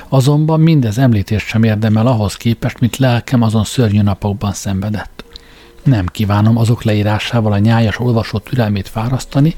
[0.09, 5.20] Azonban mindez említést sem érdemel ahhoz képest, mint lelkem azon szörnyű napokban szenvedett.
[5.83, 9.55] Nem kívánom azok leírásával a nyájas olvasó türelmét fárasztani,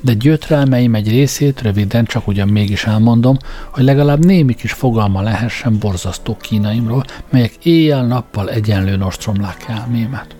[0.00, 3.36] de gyötrelmeim egy részét röviden csak ugyan mégis elmondom,
[3.70, 10.36] hogy legalább némi kis fogalma lehessen borzasztó kínaimról, melyek éjjel-nappal egyenlő nostromlák elmémet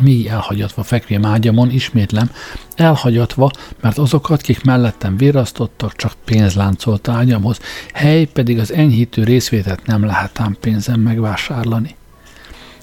[0.00, 2.30] mi elhagyatva fekvém ágyamon, ismétlem,
[2.76, 3.50] elhagyatva,
[3.80, 7.60] mert azokat, kik mellettem virasztottak, csak pénz láncolt ágyamhoz,
[7.92, 11.94] hely pedig az enyhítő részvétet nem lehet ám pénzem megvásárlani.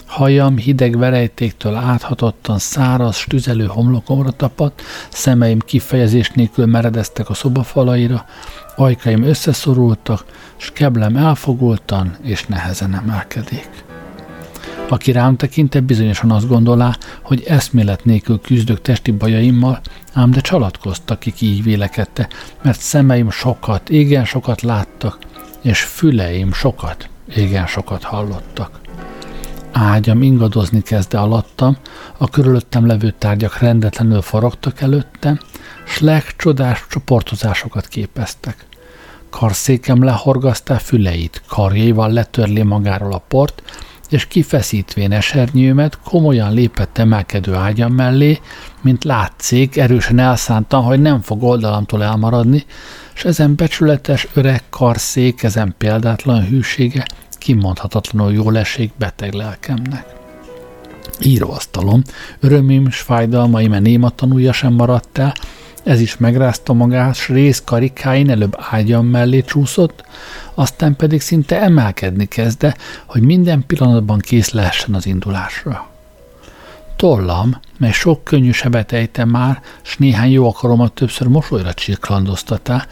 [0.07, 8.25] Hajam hideg verejtéktől áthatottan száraz, tüzelő homlokomra tapadt, szemeim kifejezés nélkül meredeztek a szobafalaira,
[8.75, 10.25] ajkaim összeszorultak,
[10.57, 13.69] s keblem elfogultan és nehezen emelkedik.
[14.89, 19.79] Aki rám tekintett, bizonyosan azt gondolá, hogy eszmélet nélkül küzdök testi bajaimmal,
[20.13, 22.27] ám de csalatkoztak, kik így vélekedte,
[22.61, 25.17] mert szemeim sokat, igen sokat láttak,
[25.61, 28.86] és füleim sokat, igen sokat hallottak.
[29.71, 31.77] Ágyam ingadozni kezdte alattam,
[32.17, 35.39] a körülöttem levő tárgyak rendetlenül forogtak előttem,
[35.85, 38.65] s legcsodás csoportozásokat képeztek.
[39.29, 43.61] Karszékem lehorgasztá füleit, karjaival letörli magáról a port,
[44.09, 48.39] és kifeszítvén esernyőmet komolyan lépett emelkedő ágyam mellé,
[48.81, 52.65] mint látszik, erősen elszántam, hogy nem fog oldalamtól elmaradni,
[53.15, 57.05] és ezen becsületes öreg karszék, ezen példátlan hűsége
[57.47, 60.15] kimondhatatlanul jól esik beteg lelkemnek.
[61.19, 62.01] Íróasztalom,
[62.39, 65.33] örömim s fájdalmaim a néma tanulja sem maradt el,
[65.83, 70.03] ez is megrázta magát, s rész karikáin előbb ágyam mellé csúszott,
[70.53, 75.87] aztán pedig szinte emelkedni kezdte, hogy minden pillanatban kész lehessen az indulásra.
[76.95, 82.85] Tollam, mely sok könnyű sebet ejtem már, s néhány jó akaromat többször mosolyra csirklandoztatá,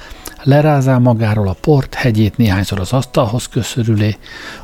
[0.46, 4.16] lerázá magáról a port, hegyét néhányszor az asztalhoz köszörülé,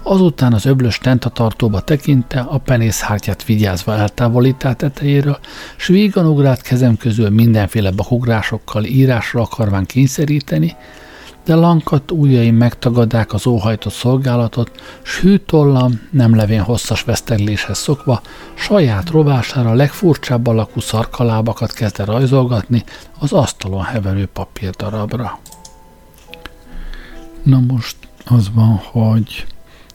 [0.04, 5.40] azután az öblös tentatartóba tekinte, a penészhártyát vigyázva eltávolítá tetejéről,
[5.76, 10.76] s vígan ugrált kezem közül mindenféle bakugrásokkal írásra akarván kényszeríteni,
[11.46, 14.72] de lankat ujjaim megtagadák az óhajtott szolgálatot,
[15.02, 18.22] s hűtollam, nem levén hosszas vesztegléshez szokva,
[18.54, 22.84] saját rovására legfurcsább alakú szarkalábakat kezdte rajzolgatni
[23.20, 25.40] az asztalon heverő papírdarabra.
[27.44, 29.46] Na most az van, hogy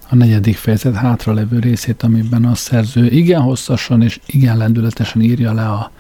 [0.09, 5.69] a negyedik fejezet hátralevő részét, amiben a szerző igen hosszasan és igen lendületesen írja le
[5.69, 5.91] a,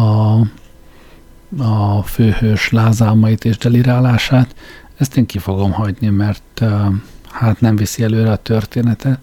[0.00, 0.38] a,
[1.62, 4.54] a főhős lázálmait és delirálását,
[4.96, 6.64] ezt én ki fogom hagyni, mert
[7.30, 9.18] hát nem viszi előre a történetet,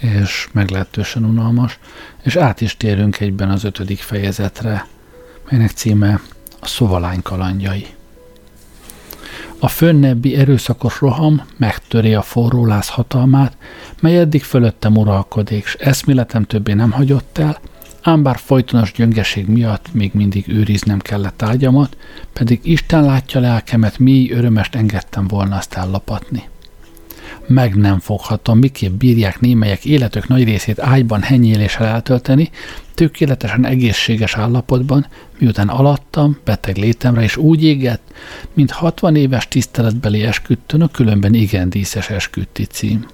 [0.00, 1.78] és meglehetősen unalmas,
[2.22, 4.86] és át is térünk egyben az ötödik fejezetre,
[5.50, 6.20] melynek címe
[6.60, 7.86] a szovalány kalandjai.
[9.58, 13.56] A fönnebbi erőszakos roham megtöri a forró láz hatalmát,
[14.00, 17.60] mely eddig fölöttem uralkodik, s eszméletem többé nem hagyott el,
[18.02, 21.96] ám bár folytonos gyöngeség miatt még mindig őriznem kellett ágyamat,
[22.32, 26.48] pedig Isten látja lelkemet, mi örömest engedtem volna azt ellapatni.
[27.48, 32.50] Meg nem foghatom, miképp bírják némelyek életük nagy részét ágyban henyéléssel eltölteni,
[32.94, 35.06] tökéletesen egészséges állapotban,
[35.38, 38.12] miután alattam, beteg létemre is úgy égett,
[38.52, 43.06] mint 60 éves tiszteletbeli esküdtön a különben igen díszes esküdti cím.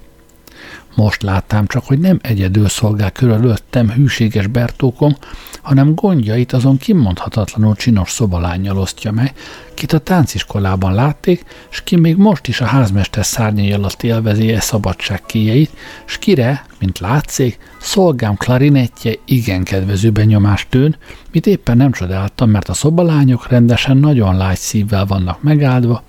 [0.95, 5.17] Most láttam csak, hogy nem egyedül szolgál körülöttem hűséges Bertókom,
[5.63, 9.33] hanem gondjait azon kimondhatatlanul csinos szobalányjal osztja meg,
[9.75, 14.61] kit a tánciskolában látték, s ki még most is a házmester szárnyai alatt élvezi e
[14.61, 15.71] szabadság kéjeit,
[16.05, 20.97] s kire, mint látszik, szolgám klarinettje igen kedvező benyomást tűn,
[21.33, 26.03] mit éppen nem csodáltam, mert a szobalányok rendesen nagyon lágy szívvel vannak megáldva,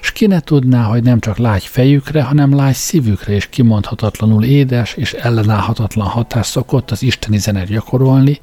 [0.00, 4.94] s ki ne tudná, hogy nem csak lágy fejükre, hanem lágy szívükre is kimondhatatlanul édes
[4.94, 8.40] és ellenállhatatlan hatás szokott az isteni zene gyakorolni,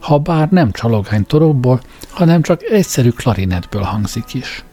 [0.00, 1.80] ha bár nem csalogány torokból,
[2.14, 4.64] hanem csak egyszerű klarinetből hangzik is.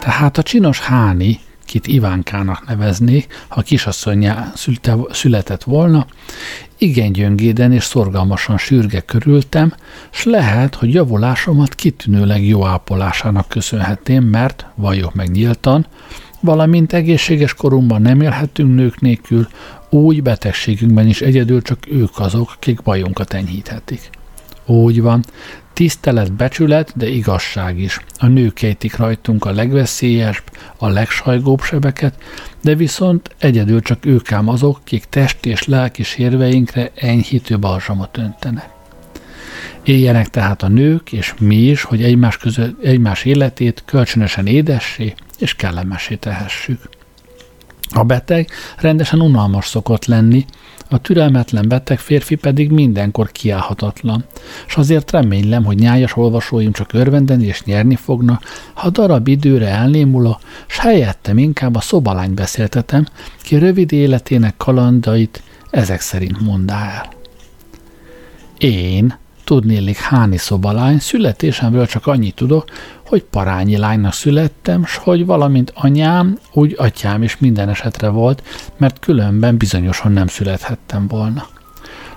[0.00, 4.52] Tehát a csinos Háni, kit Ivánkának neveznék, ha kisasszonyá
[5.10, 6.06] született volna,
[6.78, 9.74] igen gyöngéden és szorgalmasan sürge körültem,
[10.10, 15.86] s lehet, hogy javulásomat kitűnőleg jó ápolásának köszönhetném, mert, valljuk meg nyíltan,
[16.40, 19.48] valamint egészséges korunkban nem élhetünk nők nélkül,
[19.90, 24.10] úgy betegségünkben is egyedül csak ők azok, akik bajunkat enyhíthetik.
[24.72, 25.24] Úgy van,
[25.72, 27.98] tisztelet, becsület, de igazság is.
[28.18, 30.44] A nők ejtik rajtunk a legveszélyesebb,
[30.76, 32.14] a legsajgóbb sebeket,
[32.60, 38.68] de viszont egyedül csak ők ám azok, kik testi és lelki sérveinkre enyhítő balzsamot öntenek.
[39.82, 45.54] Éljenek tehát a nők és mi is, hogy egymás, között, egymás életét kölcsönösen édessé és
[45.54, 46.88] kellemessé tehessük.
[47.94, 50.44] A beteg rendesen unalmas szokott lenni,
[50.88, 54.24] a türelmetlen beteg férfi pedig mindenkor kiállhatatlan,
[54.66, 58.40] és azért reménylem, hogy nyájas olvasóim csak örvendeni és nyerni fogna,
[58.74, 63.06] ha darab időre elnémula, s helyettem inkább a szobalány beszéltetem,
[63.42, 67.12] ki rövid életének kalandait ezek szerint mondá el.
[68.58, 69.18] Én,
[69.52, 72.64] tudnélik háni szobalány, születésemről csak annyit tudok,
[73.06, 78.42] hogy parányi lánynak születtem, s hogy valamint anyám, úgy atyám is minden esetre volt,
[78.76, 81.46] mert különben bizonyosan nem születhettem volna.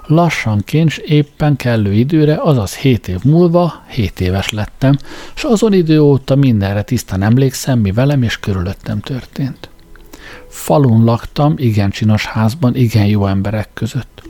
[0.05, 4.97] Lassanként, s éppen kellő időre, azaz 7 év múlva, 7 éves lettem,
[5.33, 9.69] s azon idő óta mindenre tisztán emlékszem, mi velem és körülöttem történt.
[10.47, 14.23] Falun laktam, igen csinos házban, igen jó emberek között.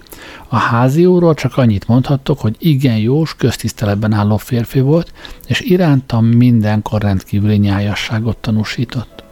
[0.47, 5.13] A házi úrról csak annyit mondhattok, hogy igen jós, köztiszteletben álló férfi volt,
[5.47, 9.23] és irántam mindenkor rendkívüli nyájasságot tanúsított.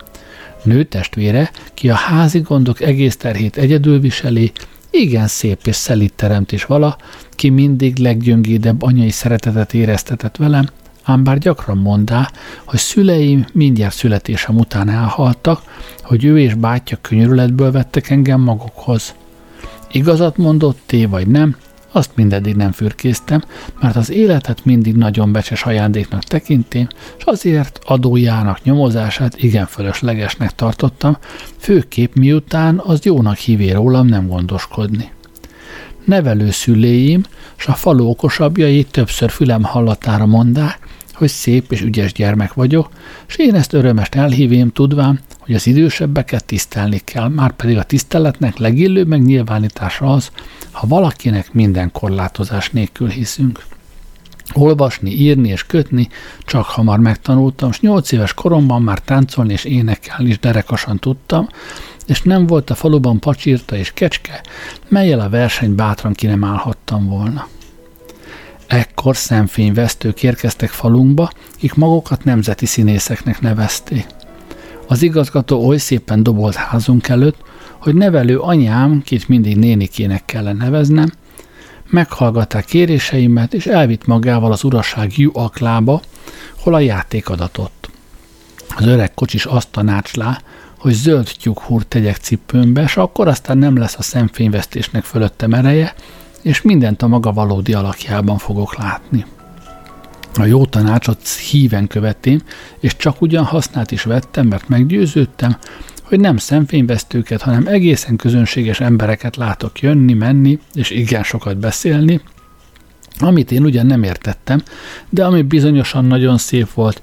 [0.64, 4.52] Nő testvére, ki a házi gondok egész terhét egyedül viseli,
[4.90, 6.98] igen szép és szelít teremtés vala,
[7.30, 10.66] ki mindig leggyöngédebb anyai szeretetet éreztetett velem,
[11.04, 12.30] ám bár gyakran mondá,
[12.66, 15.62] hogy szüleim mindjárt születésem után elhaltak,
[16.02, 19.16] hogy ő és bátyja könyörületből vettek engem magukhoz.
[19.94, 21.56] Igazat mondott, té vagy nem,
[21.92, 23.44] azt mindeddig nem fürkésztem,
[23.82, 26.88] mert az életet mindig nagyon becses ajándéknak tekintém,
[27.18, 31.18] és azért adójának nyomozását igen fölöslegesnek tartottam,
[31.58, 35.12] főképp miután az jónak hívé rólam nem gondoskodni.
[36.06, 37.24] Nevelő szüléim,
[37.56, 40.80] s a falu okosabbjai többször fülem hallatára mondák,
[41.14, 42.90] hogy szép és ügyes gyermek vagyok,
[43.28, 48.58] és én ezt örömest elhívém tudván, hogy az idősebbeket tisztelni kell, már pedig a tiszteletnek
[48.58, 50.32] legillőbb megnyilvánítása az,
[50.72, 53.66] ha valakinek minden korlátozás nélkül hiszünk.
[54.54, 56.10] Olvasni, írni és kötni
[56.46, 61.48] csak hamar megtanultam, és nyolc éves koromban már táncolni és énekelni is derekasan tudtam,
[62.06, 64.44] és nem volt a faluban pacsírta és kecske,
[64.88, 67.48] melyel a verseny bátran ki nem állhattam volna.
[68.68, 74.06] Ekkor szemfényvesztők érkeztek falunkba, akik magukat nemzeti színészeknek nevezték.
[74.88, 77.38] Az igazgató oly szépen dobolt házunk előtt,
[77.78, 81.12] hogy nevelő anyám, kit mindig nénikének kellene neveznem,
[81.90, 86.02] meghallgatták kéréseimet, és elvitt magával az uraság Jú aklába,
[86.60, 87.90] hol a játék adatott.
[88.76, 90.42] Az öreg kocsis azt tanácslá,
[90.78, 95.94] hogy zöld tyúkhúr tegyek cipőmbe, és akkor aztán nem lesz a szemfényvesztésnek fölöttem ereje,
[96.44, 99.26] és mindent a maga valódi alakjában fogok látni.
[100.36, 102.42] A jó tanácsot híven követém,
[102.80, 105.58] és csak ugyan hasznát is vettem, mert meggyőződtem,
[106.04, 112.22] hogy nem szemfényvesztőket, hanem egészen közönséges embereket látok jönni, menni, és igen sokat beszélni,
[113.20, 114.62] amit én ugyan nem értettem,
[115.10, 117.02] de ami bizonyosan nagyon szép volt,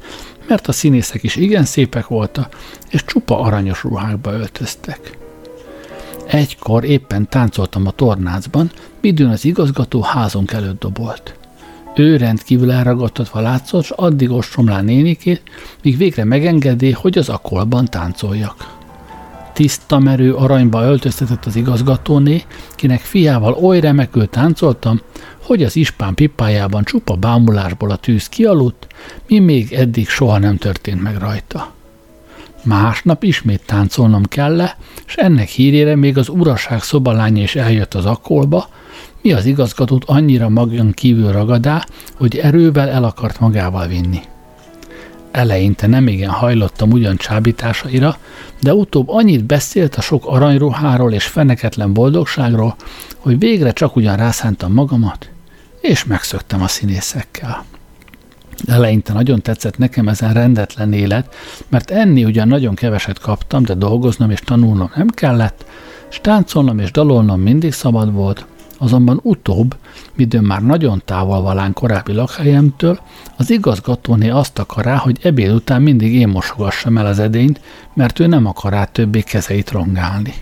[0.49, 2.57] mert a színészek is igen szépek voltak,
[2.91, 5.19] és csupa aranyos ruhákba öltöztek.
[6.31, 8.71] Egykor éppen táncoltam a tornácban,
[9.01, 11.35] midőn az igazgató házunk előtt dobolt.
[11.95, 15.43] Ő rendkívül elragadtatva látszott, s addig ostromlá nénikét,
[15.83, 18.79] míg végre megengedi, hogy az akolban táncoljak.
[19.53, 25.01] Tiszta merő aranyba öltöztetett az igazgatóné, kinek fiával oly remekül táncoltam,
[25.43, 28.87] hogy az ispán pipájában csupa bámulásból a tűz kialudt,
[29.27, 31.79] mi még eddig soha nem történt meg rajta.
[32.63, 34.69] Másnap ismét táncolnom kell
[35.07, 38.69] és ennek hírére még az uraság szobalánya is eljött az akkolba,
[39.23, 44.21] mi az igazgatót annyira magán kívül ragadá, hogy erővel el akart magával vinni.
[45.31, 48.17] Eleinte nem igen hajlottam ugyan csábításaira,
[48.61, 52.77] de utóbb annyit beszélt a sok aranyruháról és feneketlen boldogságról,
[53.17, 55.31] hogy végre csak ugyan rászántam magamat,
[55.81, 57.65] és megszöktem a színészekkel.
[58.67, 61.35] Eleinte nagyon tetszett nekem ezen rendetlen élet,
[61.69, 65.65] mert enni ugyan nagyon keveset kaptam, de dolgoznom és tanulnom nem kellett,
[66.11, 68.47] és táncolnom és dalolnom mindig szabad volt,
[68.79, 69.77] azonban utóbb,
[70.15, 73.01] midőn már nagyon távol valán korábbi lakhelyemtől,
[73.37, 77.61] az igazgatóné azt akará, hogy ebéd után mindig én mosogassam el az edényt,
[77.95, 80.35] mert ő nem akar többé kezeit rongálni.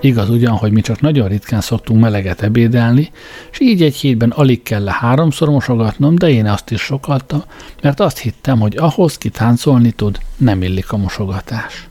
[0.00, 3.10] Igaz ugyan, hogy mi csak nagyon ritkán szoktunk meleget ebédelni,
[3.50, 7.42] és így egy hétben alig kell háromszor mosogatnom, de én azt is sokaltam,
[7.82, 11.88] mert azt hittem, hogy ahhoz, ki táncolni tud, nem illik a mosogatás.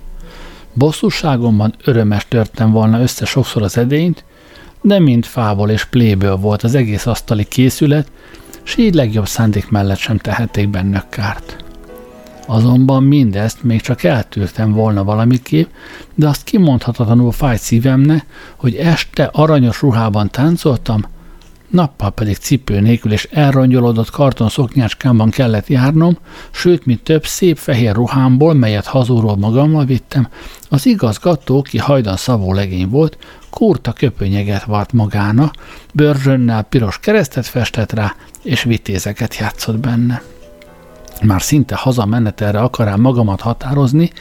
[0.74, 4.24] Bosszúságomban örömes törtem volna össze sokszor az edényt,
[4.82, 8.12] de mind fából és pléből volt az egész asztali készület,
[8.64, 11.62] s így legjobb szándék mellett sem tehették bennök kárt.
[12.46, 15.70] Azonban mindezt még csak eltűrtem volna valamiképp,
[16.16, 18.26] de azt kimondhatatlanul fájt szívemne,
[18.56, 21.06] hogy este aranyos ruhában táncoltam,
[21.74, 26.18] nappal pedig cipő nélkül és elrongyolódott karton szoknyácskámban kellett járnom,
[26.52, 30.28] sőt, mint több szép fehér ruhámból, melyet hazúról magammal vittem,
[30.70, 33.18] az igazgató, ki hajdan szavó legény volt,
[33.50, 35.52] kurta köpönyeget vart magána,
[35.94, 40.22] bőrzsönnel piros keresztet festett rá, és vitézeket játszott benne.
[41.22, 44.11] Már szinte hazamenetelre akarám magamat határozni,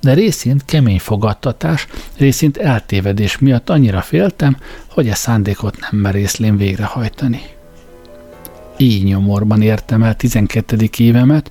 [0.00, 1.86] de részint kemény fogadtatás,
[2.16, 4.56] részint eltévedés miatt annyira féltem,
[4.88, 7.40] hogy e szándékot nem merészlém végrehajtani.
[8.76, 10.76] Így nyomorban értem el 12.
[10.96, 11.50] évemet,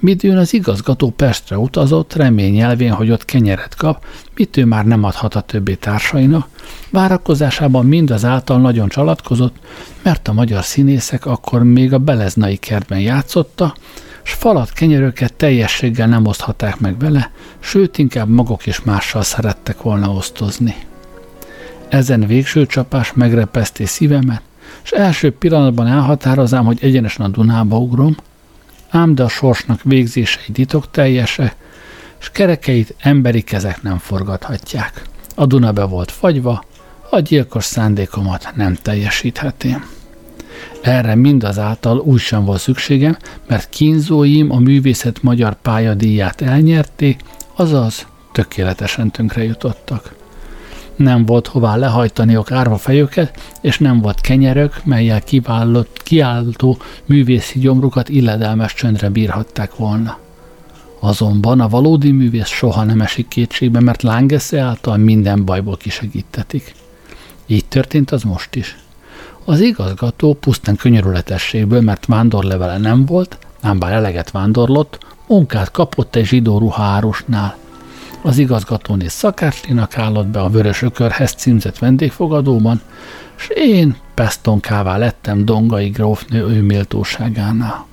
[0.00, 5.34] midőn az igazgató Pestre utazott, reményelvén, hogy ott kenyeret kap, mit ő már nem adhat
[5.34, 6.48] a többi társainak,
[6.90, 9.56] várakozásában mindazáltal nagyon csalatkozott,
[10.02, 13.74] mert a magyar színészek akkor még a Beleznai kertben játszotta,
[14.26, 20.10] s falat kenyerőket teljességgel nem oszthatták meg vele, sőt inkább maguk is mással szerettek volna
[20.10, 20.74] osztozni.
[21.88, 24.42] Ezen végső csapás megrepeszté szívemet,
[24.84, 28.16] és első pillanatban elhatározám, hogy egyenesen a Dunába ugrom,
[28.88, 31.54] ám de a sorsnak végzései titok teljese,
[32.20, 35.02] és kerekeit emberi kezek nem forgathatják.
[35.34, 36.64] A Duna be volt fagyva,
[37.10, 39.95] a gyilkos szándékomat nem teljesíthetém.
[40.82, 43.16] Erre mindazáltal úgy sem volt szükségem,
[43.48, 47.20] mert kínzóim a művészet magyar pályadíját elnyerték,
[47.54, 50.14] azaz tökéletesen tönkre jutottak.
[50.96, 58.08] Nem volt hová lehajtaniok árva fejüket, és nem volt kenyerök, melyel kivállott, kiálltó művészi gyomrukat
[58.08, 60.18] illedelmes csöndre bírhatták volna.
[61.00, 66.74] Azonban a valódi művész soha nem esik kétségbe, mert Langesze által minden bajból kisegítetik.
[67.46, 68.76] Így történt az most is.
[69.48, 76.24] Az igazgató pusztán könyörületességből, mert vándorlevele nem volt, ám bár eleget vándorlott, munkát kapott egy
[76.24, 77.56] zsidó ruhárusnál.
[78.22, 82.80] Az igazgatóné szakácslinak állott be a Vörös Ökörhez címzett vendégfogadóban,
[83.38, 87.86] és én pestonkává lettem Dongai grófnő ő méltóságánál.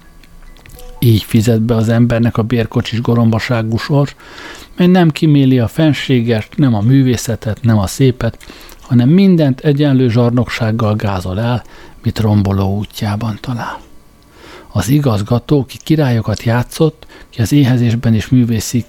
[0.99, 4.09] Így fizet be az embernek a bérkocsis gorombaságú sor,
[4.77, 8.37] mely nem kiméli a fenségest, nem a művészetet, nem a szépet,
[8.93, 11.63] hanem mindent egyenlő zsarnoksággal gázol el,
[12.03, 13.79] mit romboló útjában talál.
[14.75, 18.85] Az igazgató, ki királyokat játszott, ki az éhezésben és művészi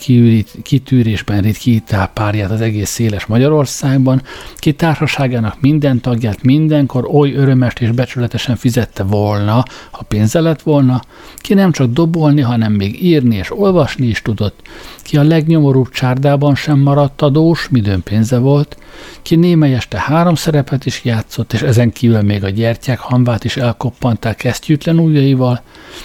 [0.63, 4.23] kitűrésben ritkítál párját az egész széles Magyarországban,
[4.57, 11.03] ki társaságának minden tagját mindenkor oly örömest és becsületesen fizette volna, ha pénze lett volna,
[11.37, 14.61] ki nem csak dobolni, hanem még írni és olvasni is tudott,
[15.03, 18.77] ki a legnyomorúbb csárdában sem maradt adós, midőn pénze volt,
[19.23, 23.57] ki némely este három szerepet is játszott, és ezen kívül még a gyertyák hamvát is
[23.57, 25.63] elkoppanták kesztyűtlen ujjaival,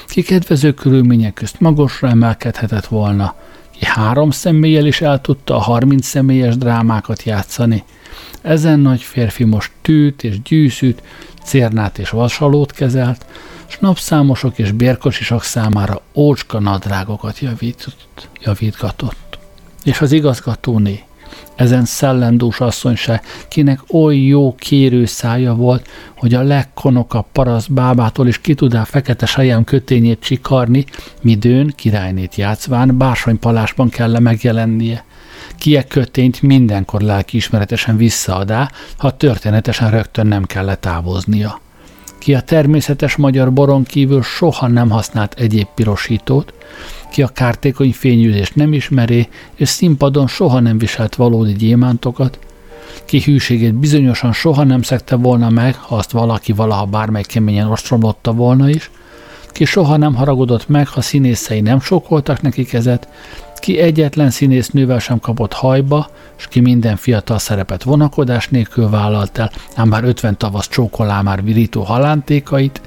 [0.08, 3.36] ki kedvező körülmények közt magasra emelkedhetett volna,
[3.80, 7.84] ki három személlyel is el tudta a harminc személyes drámákat játszani.
[8.42, 11.02] Ezen nagy férfi most tűt és gyűszűt,
[11.44, 13.26] cérnát és vasalót kezelt,
[13.68, 19.38] s napszámosok és bérkosisok számára ócska nadrágokat javított, javítgatott.
[19.84, 21.04] És az igazgatóné,
[21.60, 25.88] ezen szellemdús asszony se, kinek oly jó kérő szája volt,
[26.18, 30.86] hogy a legkonokabb paraszt bábától is ki tudná fekete sajám kötényét csikarni,
[31.22, 35.04] midőn, királynét játszván, bársonypalásban kell megjelennie.
[35.58, 41.60] Kie kötényt mindenkor lelkiismeretesen visszaadá, ha történetesen rögtön nem kell távoznia.
[42.20, 46.54] Ki a természetes magyar boron kívül soha nem használt egyéb pirosítót,
[47.10, 52.40] ki a kártékony fényűzést nem ismeri, és színpadon soha nem viselt valódi gyémántokat,
[53.06, 58.34] ki hűségét bizonyosan soha nem szekte volna meg, ha azt valaki valaha bármely keményen ostromlotta
[58.34, 58.92] volna is,
[59.52, 63.08] ki soha nem haragudott meg, ha színészei nem sokoltak neki kezet,
[63.60, 69.52] ki egyetlen színésznővel sem kapott hajba, és ki minden fiatal szerepet vonakodás nélkül vállalt el,
[69.76, 72.82] ám bár ötven tavasz csókolá már virító halántékait,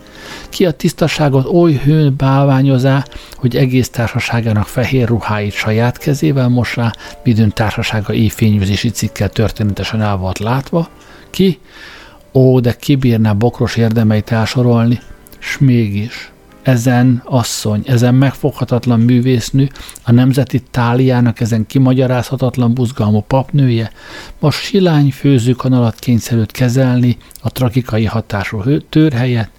[0.48, 3.04] ki a tisztaságot oly hőn bálványozá,
[3.36, 6.92] hogy egész társaságának fehér ruháit saját kezével mosá,
[7.24, 10.88] midőn társasága éjfényűzési cikkel történetesen el volt látva,
[11.30, 11.58] ki,
[12.32, 15.00] ó, de kibírná bokros érdemeit elsorolni,
[15.38, 16.31] s mégis,
[16.62, 19.70] ezen asszony, ezen megfoghatatlan művésznő,
[20.04, 23.90] a nemzeti táliának ezen kimagyarázhatatlan buzgalmú papnője,
[24.38, 29.50] most silány főzőkanalat kényszerült kezelni a tragikai hatású tőr helyett,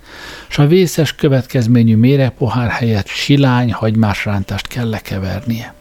[0.47, 5.73] s a vészes következményű méregpohár helyett silány hagymásrántást kell lekevernie.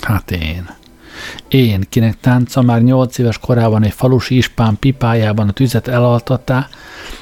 [0.00, 0.77] Hát én.
[1.48, 6.68] Én, kinek tánca már nyolc éves korában egy falusi ispán pipájában a tüzet elaltattá,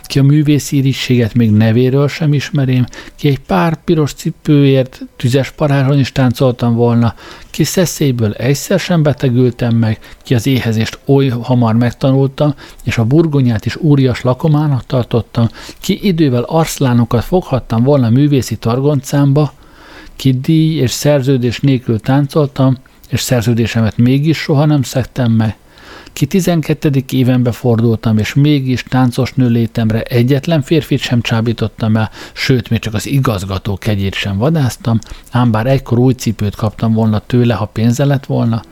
[0.02, 2.86] ki a művészi irigységet még nevéről sem ismerém,
[3.16, 7.14] ki egy pár piros cipőért tüzes paráron is táncoltam volna,
[7.50, 13.66] ki szeszélyből egyszer sem betegültem meg, ki az éhezést oly hamar megtanultam, és a burgonyát
[13.66, 15.48] is úrias lakomának tartottam,
[15.80, 19.52] ki idővel arszlánokat foghattam volna művészi targoncámba,
[20.16, 22.76] ki díj és szerződés nélkül táncoltam,
[23.08, 25.56] és szerződésemet mégis soha nem szektem meg,
[26.16, 26.90] ki 12.
[27.10, 32.94] évenbe fordultam, és mégis táncos nő létemre egyetlen férfit sem csábítottam el, sőt, még csak
[32.94, 34.98] az igazgató kegyét sem vadáztam,
[35.30, 38.62] ám bár egykor új cipőt kaptam volna tőle, ha pénze lett volna.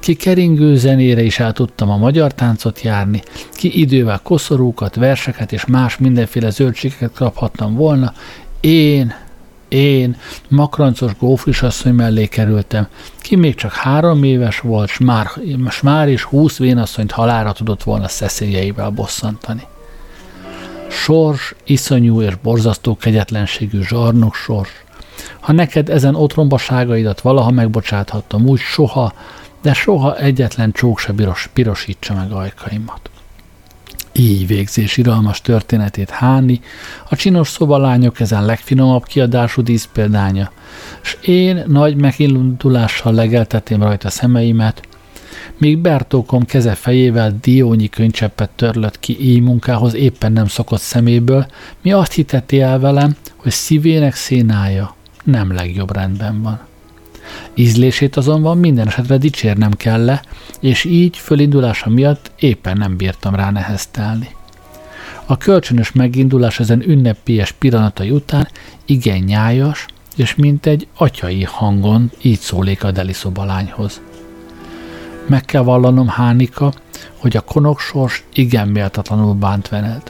[0.00, 3.22] Ki keringő zenére is el tudtam a magyar táncot járni,
[3.52, 8.12] ki idővel koszorúkat, verseket és más mindenféle zöldségeket kaphattam volna,
[8.60, 9.14] én,
[9.68, 10.16] én
[10.48, 12.88] makrancos gófrisasszony mellé kerültem,
[13.18, 15.30] ki még csak három éves volt, s már,
[15.68, 19.62] s már is húsz vénasszonyt halára tudott volna szeszélyeivel bosszantani.
[20.88, 24.84] Sors, iszonyú és borzasztó kegyetlenségű zsarnok sors.
[25.40, 29.12] Ha neked ezen otrombaságaidat valaha megbocsáthattam, úgy soha,
[29.62, 33.10] de soha egyetlen csók se piros, pirosítsa meg ajkaimat
[34.18, 36.60] így végzés iralmas történetét Háni,
[37.08, 40.52] a csinos szobalányok ezen legfinomabb kiadású díszpéldánya,
[41.00, 44.82] s én nagy megindulással legeltetém rajta szemeimet,
[45.58, 51.46] míg Bertókom keze fejével diónyi könycseppet törlött ki így munkához éppen nem szokott szeméből,
[51.82, 54.94] mi azt hiteti el velem, hogy szívének szénája
[55.24, 56.60] nem legjobb rendben van.
[57.54, 60.22] Ízlését azonban minden esetre dicsérnem kell le,
[60.60, 64.28] és így fölindulása miatt éppen nem bírtam rá neheztelni.
[65.26, 68.48] A kölcsönös megindulás ezen ünnepélyes pillanatai után
[68.84, 74.00] igen nyájas, és mint egy atyai hangon így szólék a deli szobalányhoz.
[75.26, 76.72] Meg kell vallanom, Hánika,
[77.16, 80.02] hogy a konoksors igen méltatlanul bánt veled.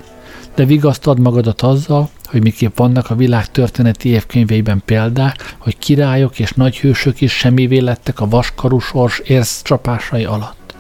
[0.54, 6.52] De vigasztad magadat azzal, hogy miképp vannak a világ történeti évkönyveiben példák, hogy királyok és
[6.52, 10.74] nagyhősök is semmivé lettek a vaskarú sors érszcsapásai alatt.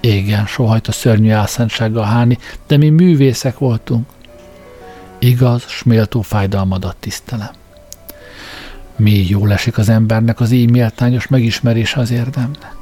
[0.00, 4.08] Igen, sohajt a szörnyű álszentsággal háni, de mi művészek voltunk.
[5.18, 7.50] Igaz, s méltó fájdalmadat tisztelem.
[8.96, 12.74] Mi jól esik az embernek az így méltányos megismerése az érdemnek.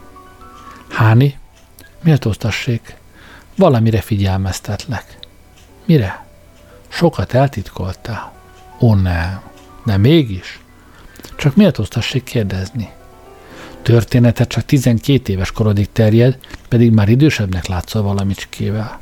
[0.89, 1.39] Háni,
[2.03, 2.97] méltóztassék,
[3.57, 5.19] valamire figyelmeztetlek.
[5.85, 6.25] Mire?
[6.91, 8.33] Sokat eltitkoltál?
[8.81, 9.41] Ó, nem.
[9.85, 10.61] De mégis?
[11.37, 12.91] Csak méltóztassék kérdezni.
[13.83, 16.39] Története csak 12 éves korodig terjed,
[16.69, 18.99] pedig már idősebbnek látszol valamicskével.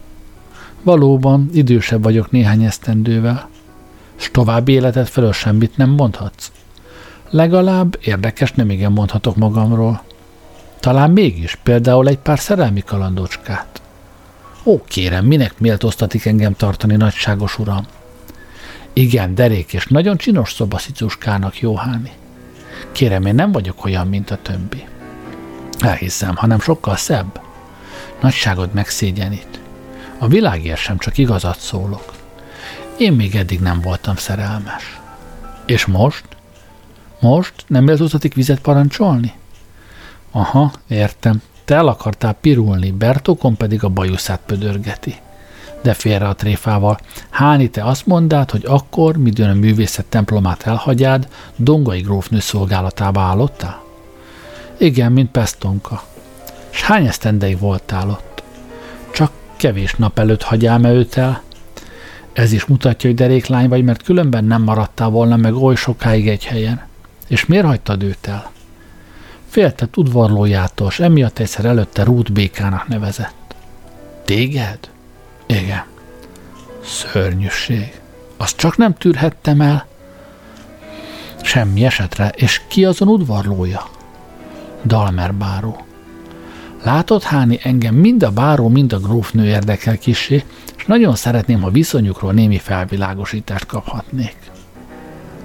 [0.82, 3.48] Valóban, idősebb vagyok néhány esztendővel.
[4.16, 6.50] S további életet felől semmit nem mondhatsz?
[7.30, 10.02] Legalább érdekes nem igen mondhatok magamról.
[10.80, 13.77] Talán mégis, például egy pár szerelmi kalandocskát.
[14.62, 17.86] Ó, kérem, minek méltóztatik engem tartani nagyságos uram?
[18.92, 22.12] Igen, derék és nagyon csinos szobaszicuskának, Jóháni.
[22.92, 24.84] Kérem, én nem vagyok olyan, mint a többi.
[25.78, 27.40] Elhiszem, hanem sokkal szebb.
[28.20, 29.60] Nagyságod megszégyenít.
[30.18, 32.12] A világért sem csak igazat szólok.
[32.98, 35.00] Én még eddig nem voltam szerelmes.
[35.66, 36.24] És most?
[37.20, 39.32] Most nem méltóztatik vizet parancsolni?
[40.30, 41.42] Aha, értem.
[41.68, 45.14] Te el akartál pirulni, Bertókon pedig a bajuszát pödörgeti.
[45.82, 46.98] De félre a tréfával.
[47.30, 53.82] Háni, te azt mondád, hogy akkor, midőn a művészet templomát elhagyád, Dongai grófnő szolgálatába állottál?
[54.78, 56.02] Igen, mint Pestonka.
[56.70, 58.42] S hány esztendeig voltál ott?
[59.12, 61.42] Csak kevés nap előtt hagyál me őt el.
[62.32, 66.44] Ez is mutatja, hogy deréklány vagy, mert különben nem maradtál volna meg oly sokáig egy
[66.44, 66.82] helyen.
[67.26, 68.50] És miért hagytad őt el?
[69.48, 73.54] Féltett udvarlójától, és emiatt egyszer előtte Rút békának nevezett.
[74.24, 74.78] Téged?
[75.46, 75.84] Igen.
[76.84, 78.00] Szörnyűség.
[78.36, 79.86] Azt csak nem tűrhettem el.
[81.42, 83.88] Semmi esetre, és ki azon udvarlója?
[84.84, 85.84] Dalmer báró.
[86.82, 90.44] Látod, Háni, engem mind a báró, mind a grófnő érdekel kisé,
[90.76, 94.36] és nagyon szeretném, ha viszonyukról némi felvilágosítást kaphatnék.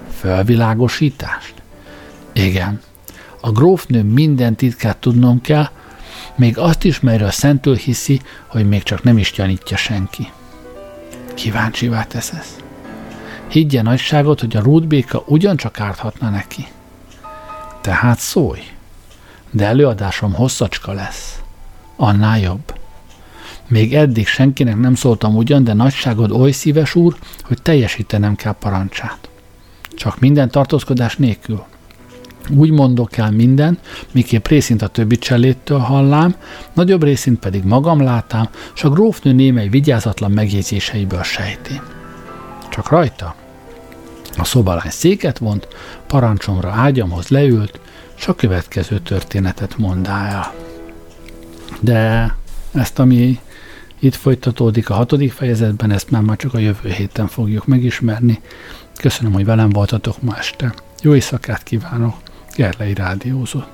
[0.09, 1.53] Felvilágosítást?
[2.33, 2.81] Igen,
[3.45, 5.69] a grófnő minden titkát tudnom kell,
[6.35, 10.31] még azt is, melyről szentől hiszi, hogy még csak nem is gyanítja senki.
[11.33, 12.57] Kíváncsivá teszesz.
[13.47, 16.67] Higgye nagyságot, hogy a rútbéka ugyancsak árthatna neki.
[17.81, 18.61] Tehát szólj.
[19.51, 21.39] De előadásom hosszacska lesz.
[21.95, 22.73] Annál jobb.
[23.67, 29.29] Még eddig senkinek nem szóltam ugyan, de nagyságod oly szíves úr, hogy teljesítenem kell parancsát.
[29.95, 31.65] Csak minden tartózkodás nélkül.
[32.49, 33.77] Úgy mondok el minden,
[34.11, 36.35] miképp részint a többi cseléttől hallám,
[36.73, 41.81] nagyobb részint pedig magam látám, s a grófnő némely vigyázatlan megjegyzéseiből sejti.
[42.69, 43.35] Csak rajta?
[44.37, 45.67] A szobalány széket vont,
[46.07, 47.79] parancsomra ágyamhoz leült,
[48.15, 50.53] s a következő történetet mondá el.
[51.79, 52.35] De
[52.73, 53.39] ezt, ami
[53.99, 58.41] itt folytatódik a hatodik fejezetben, ezt már, már csak a jövő héten fogjuk megismerni.
[58.95, 60.73] Köszönöm, hogy velem voltatok ma este.
[61.01, 62.22] Jó éjszakát kívánok!
[62.55, 63.72] Gerlei Rádiózott.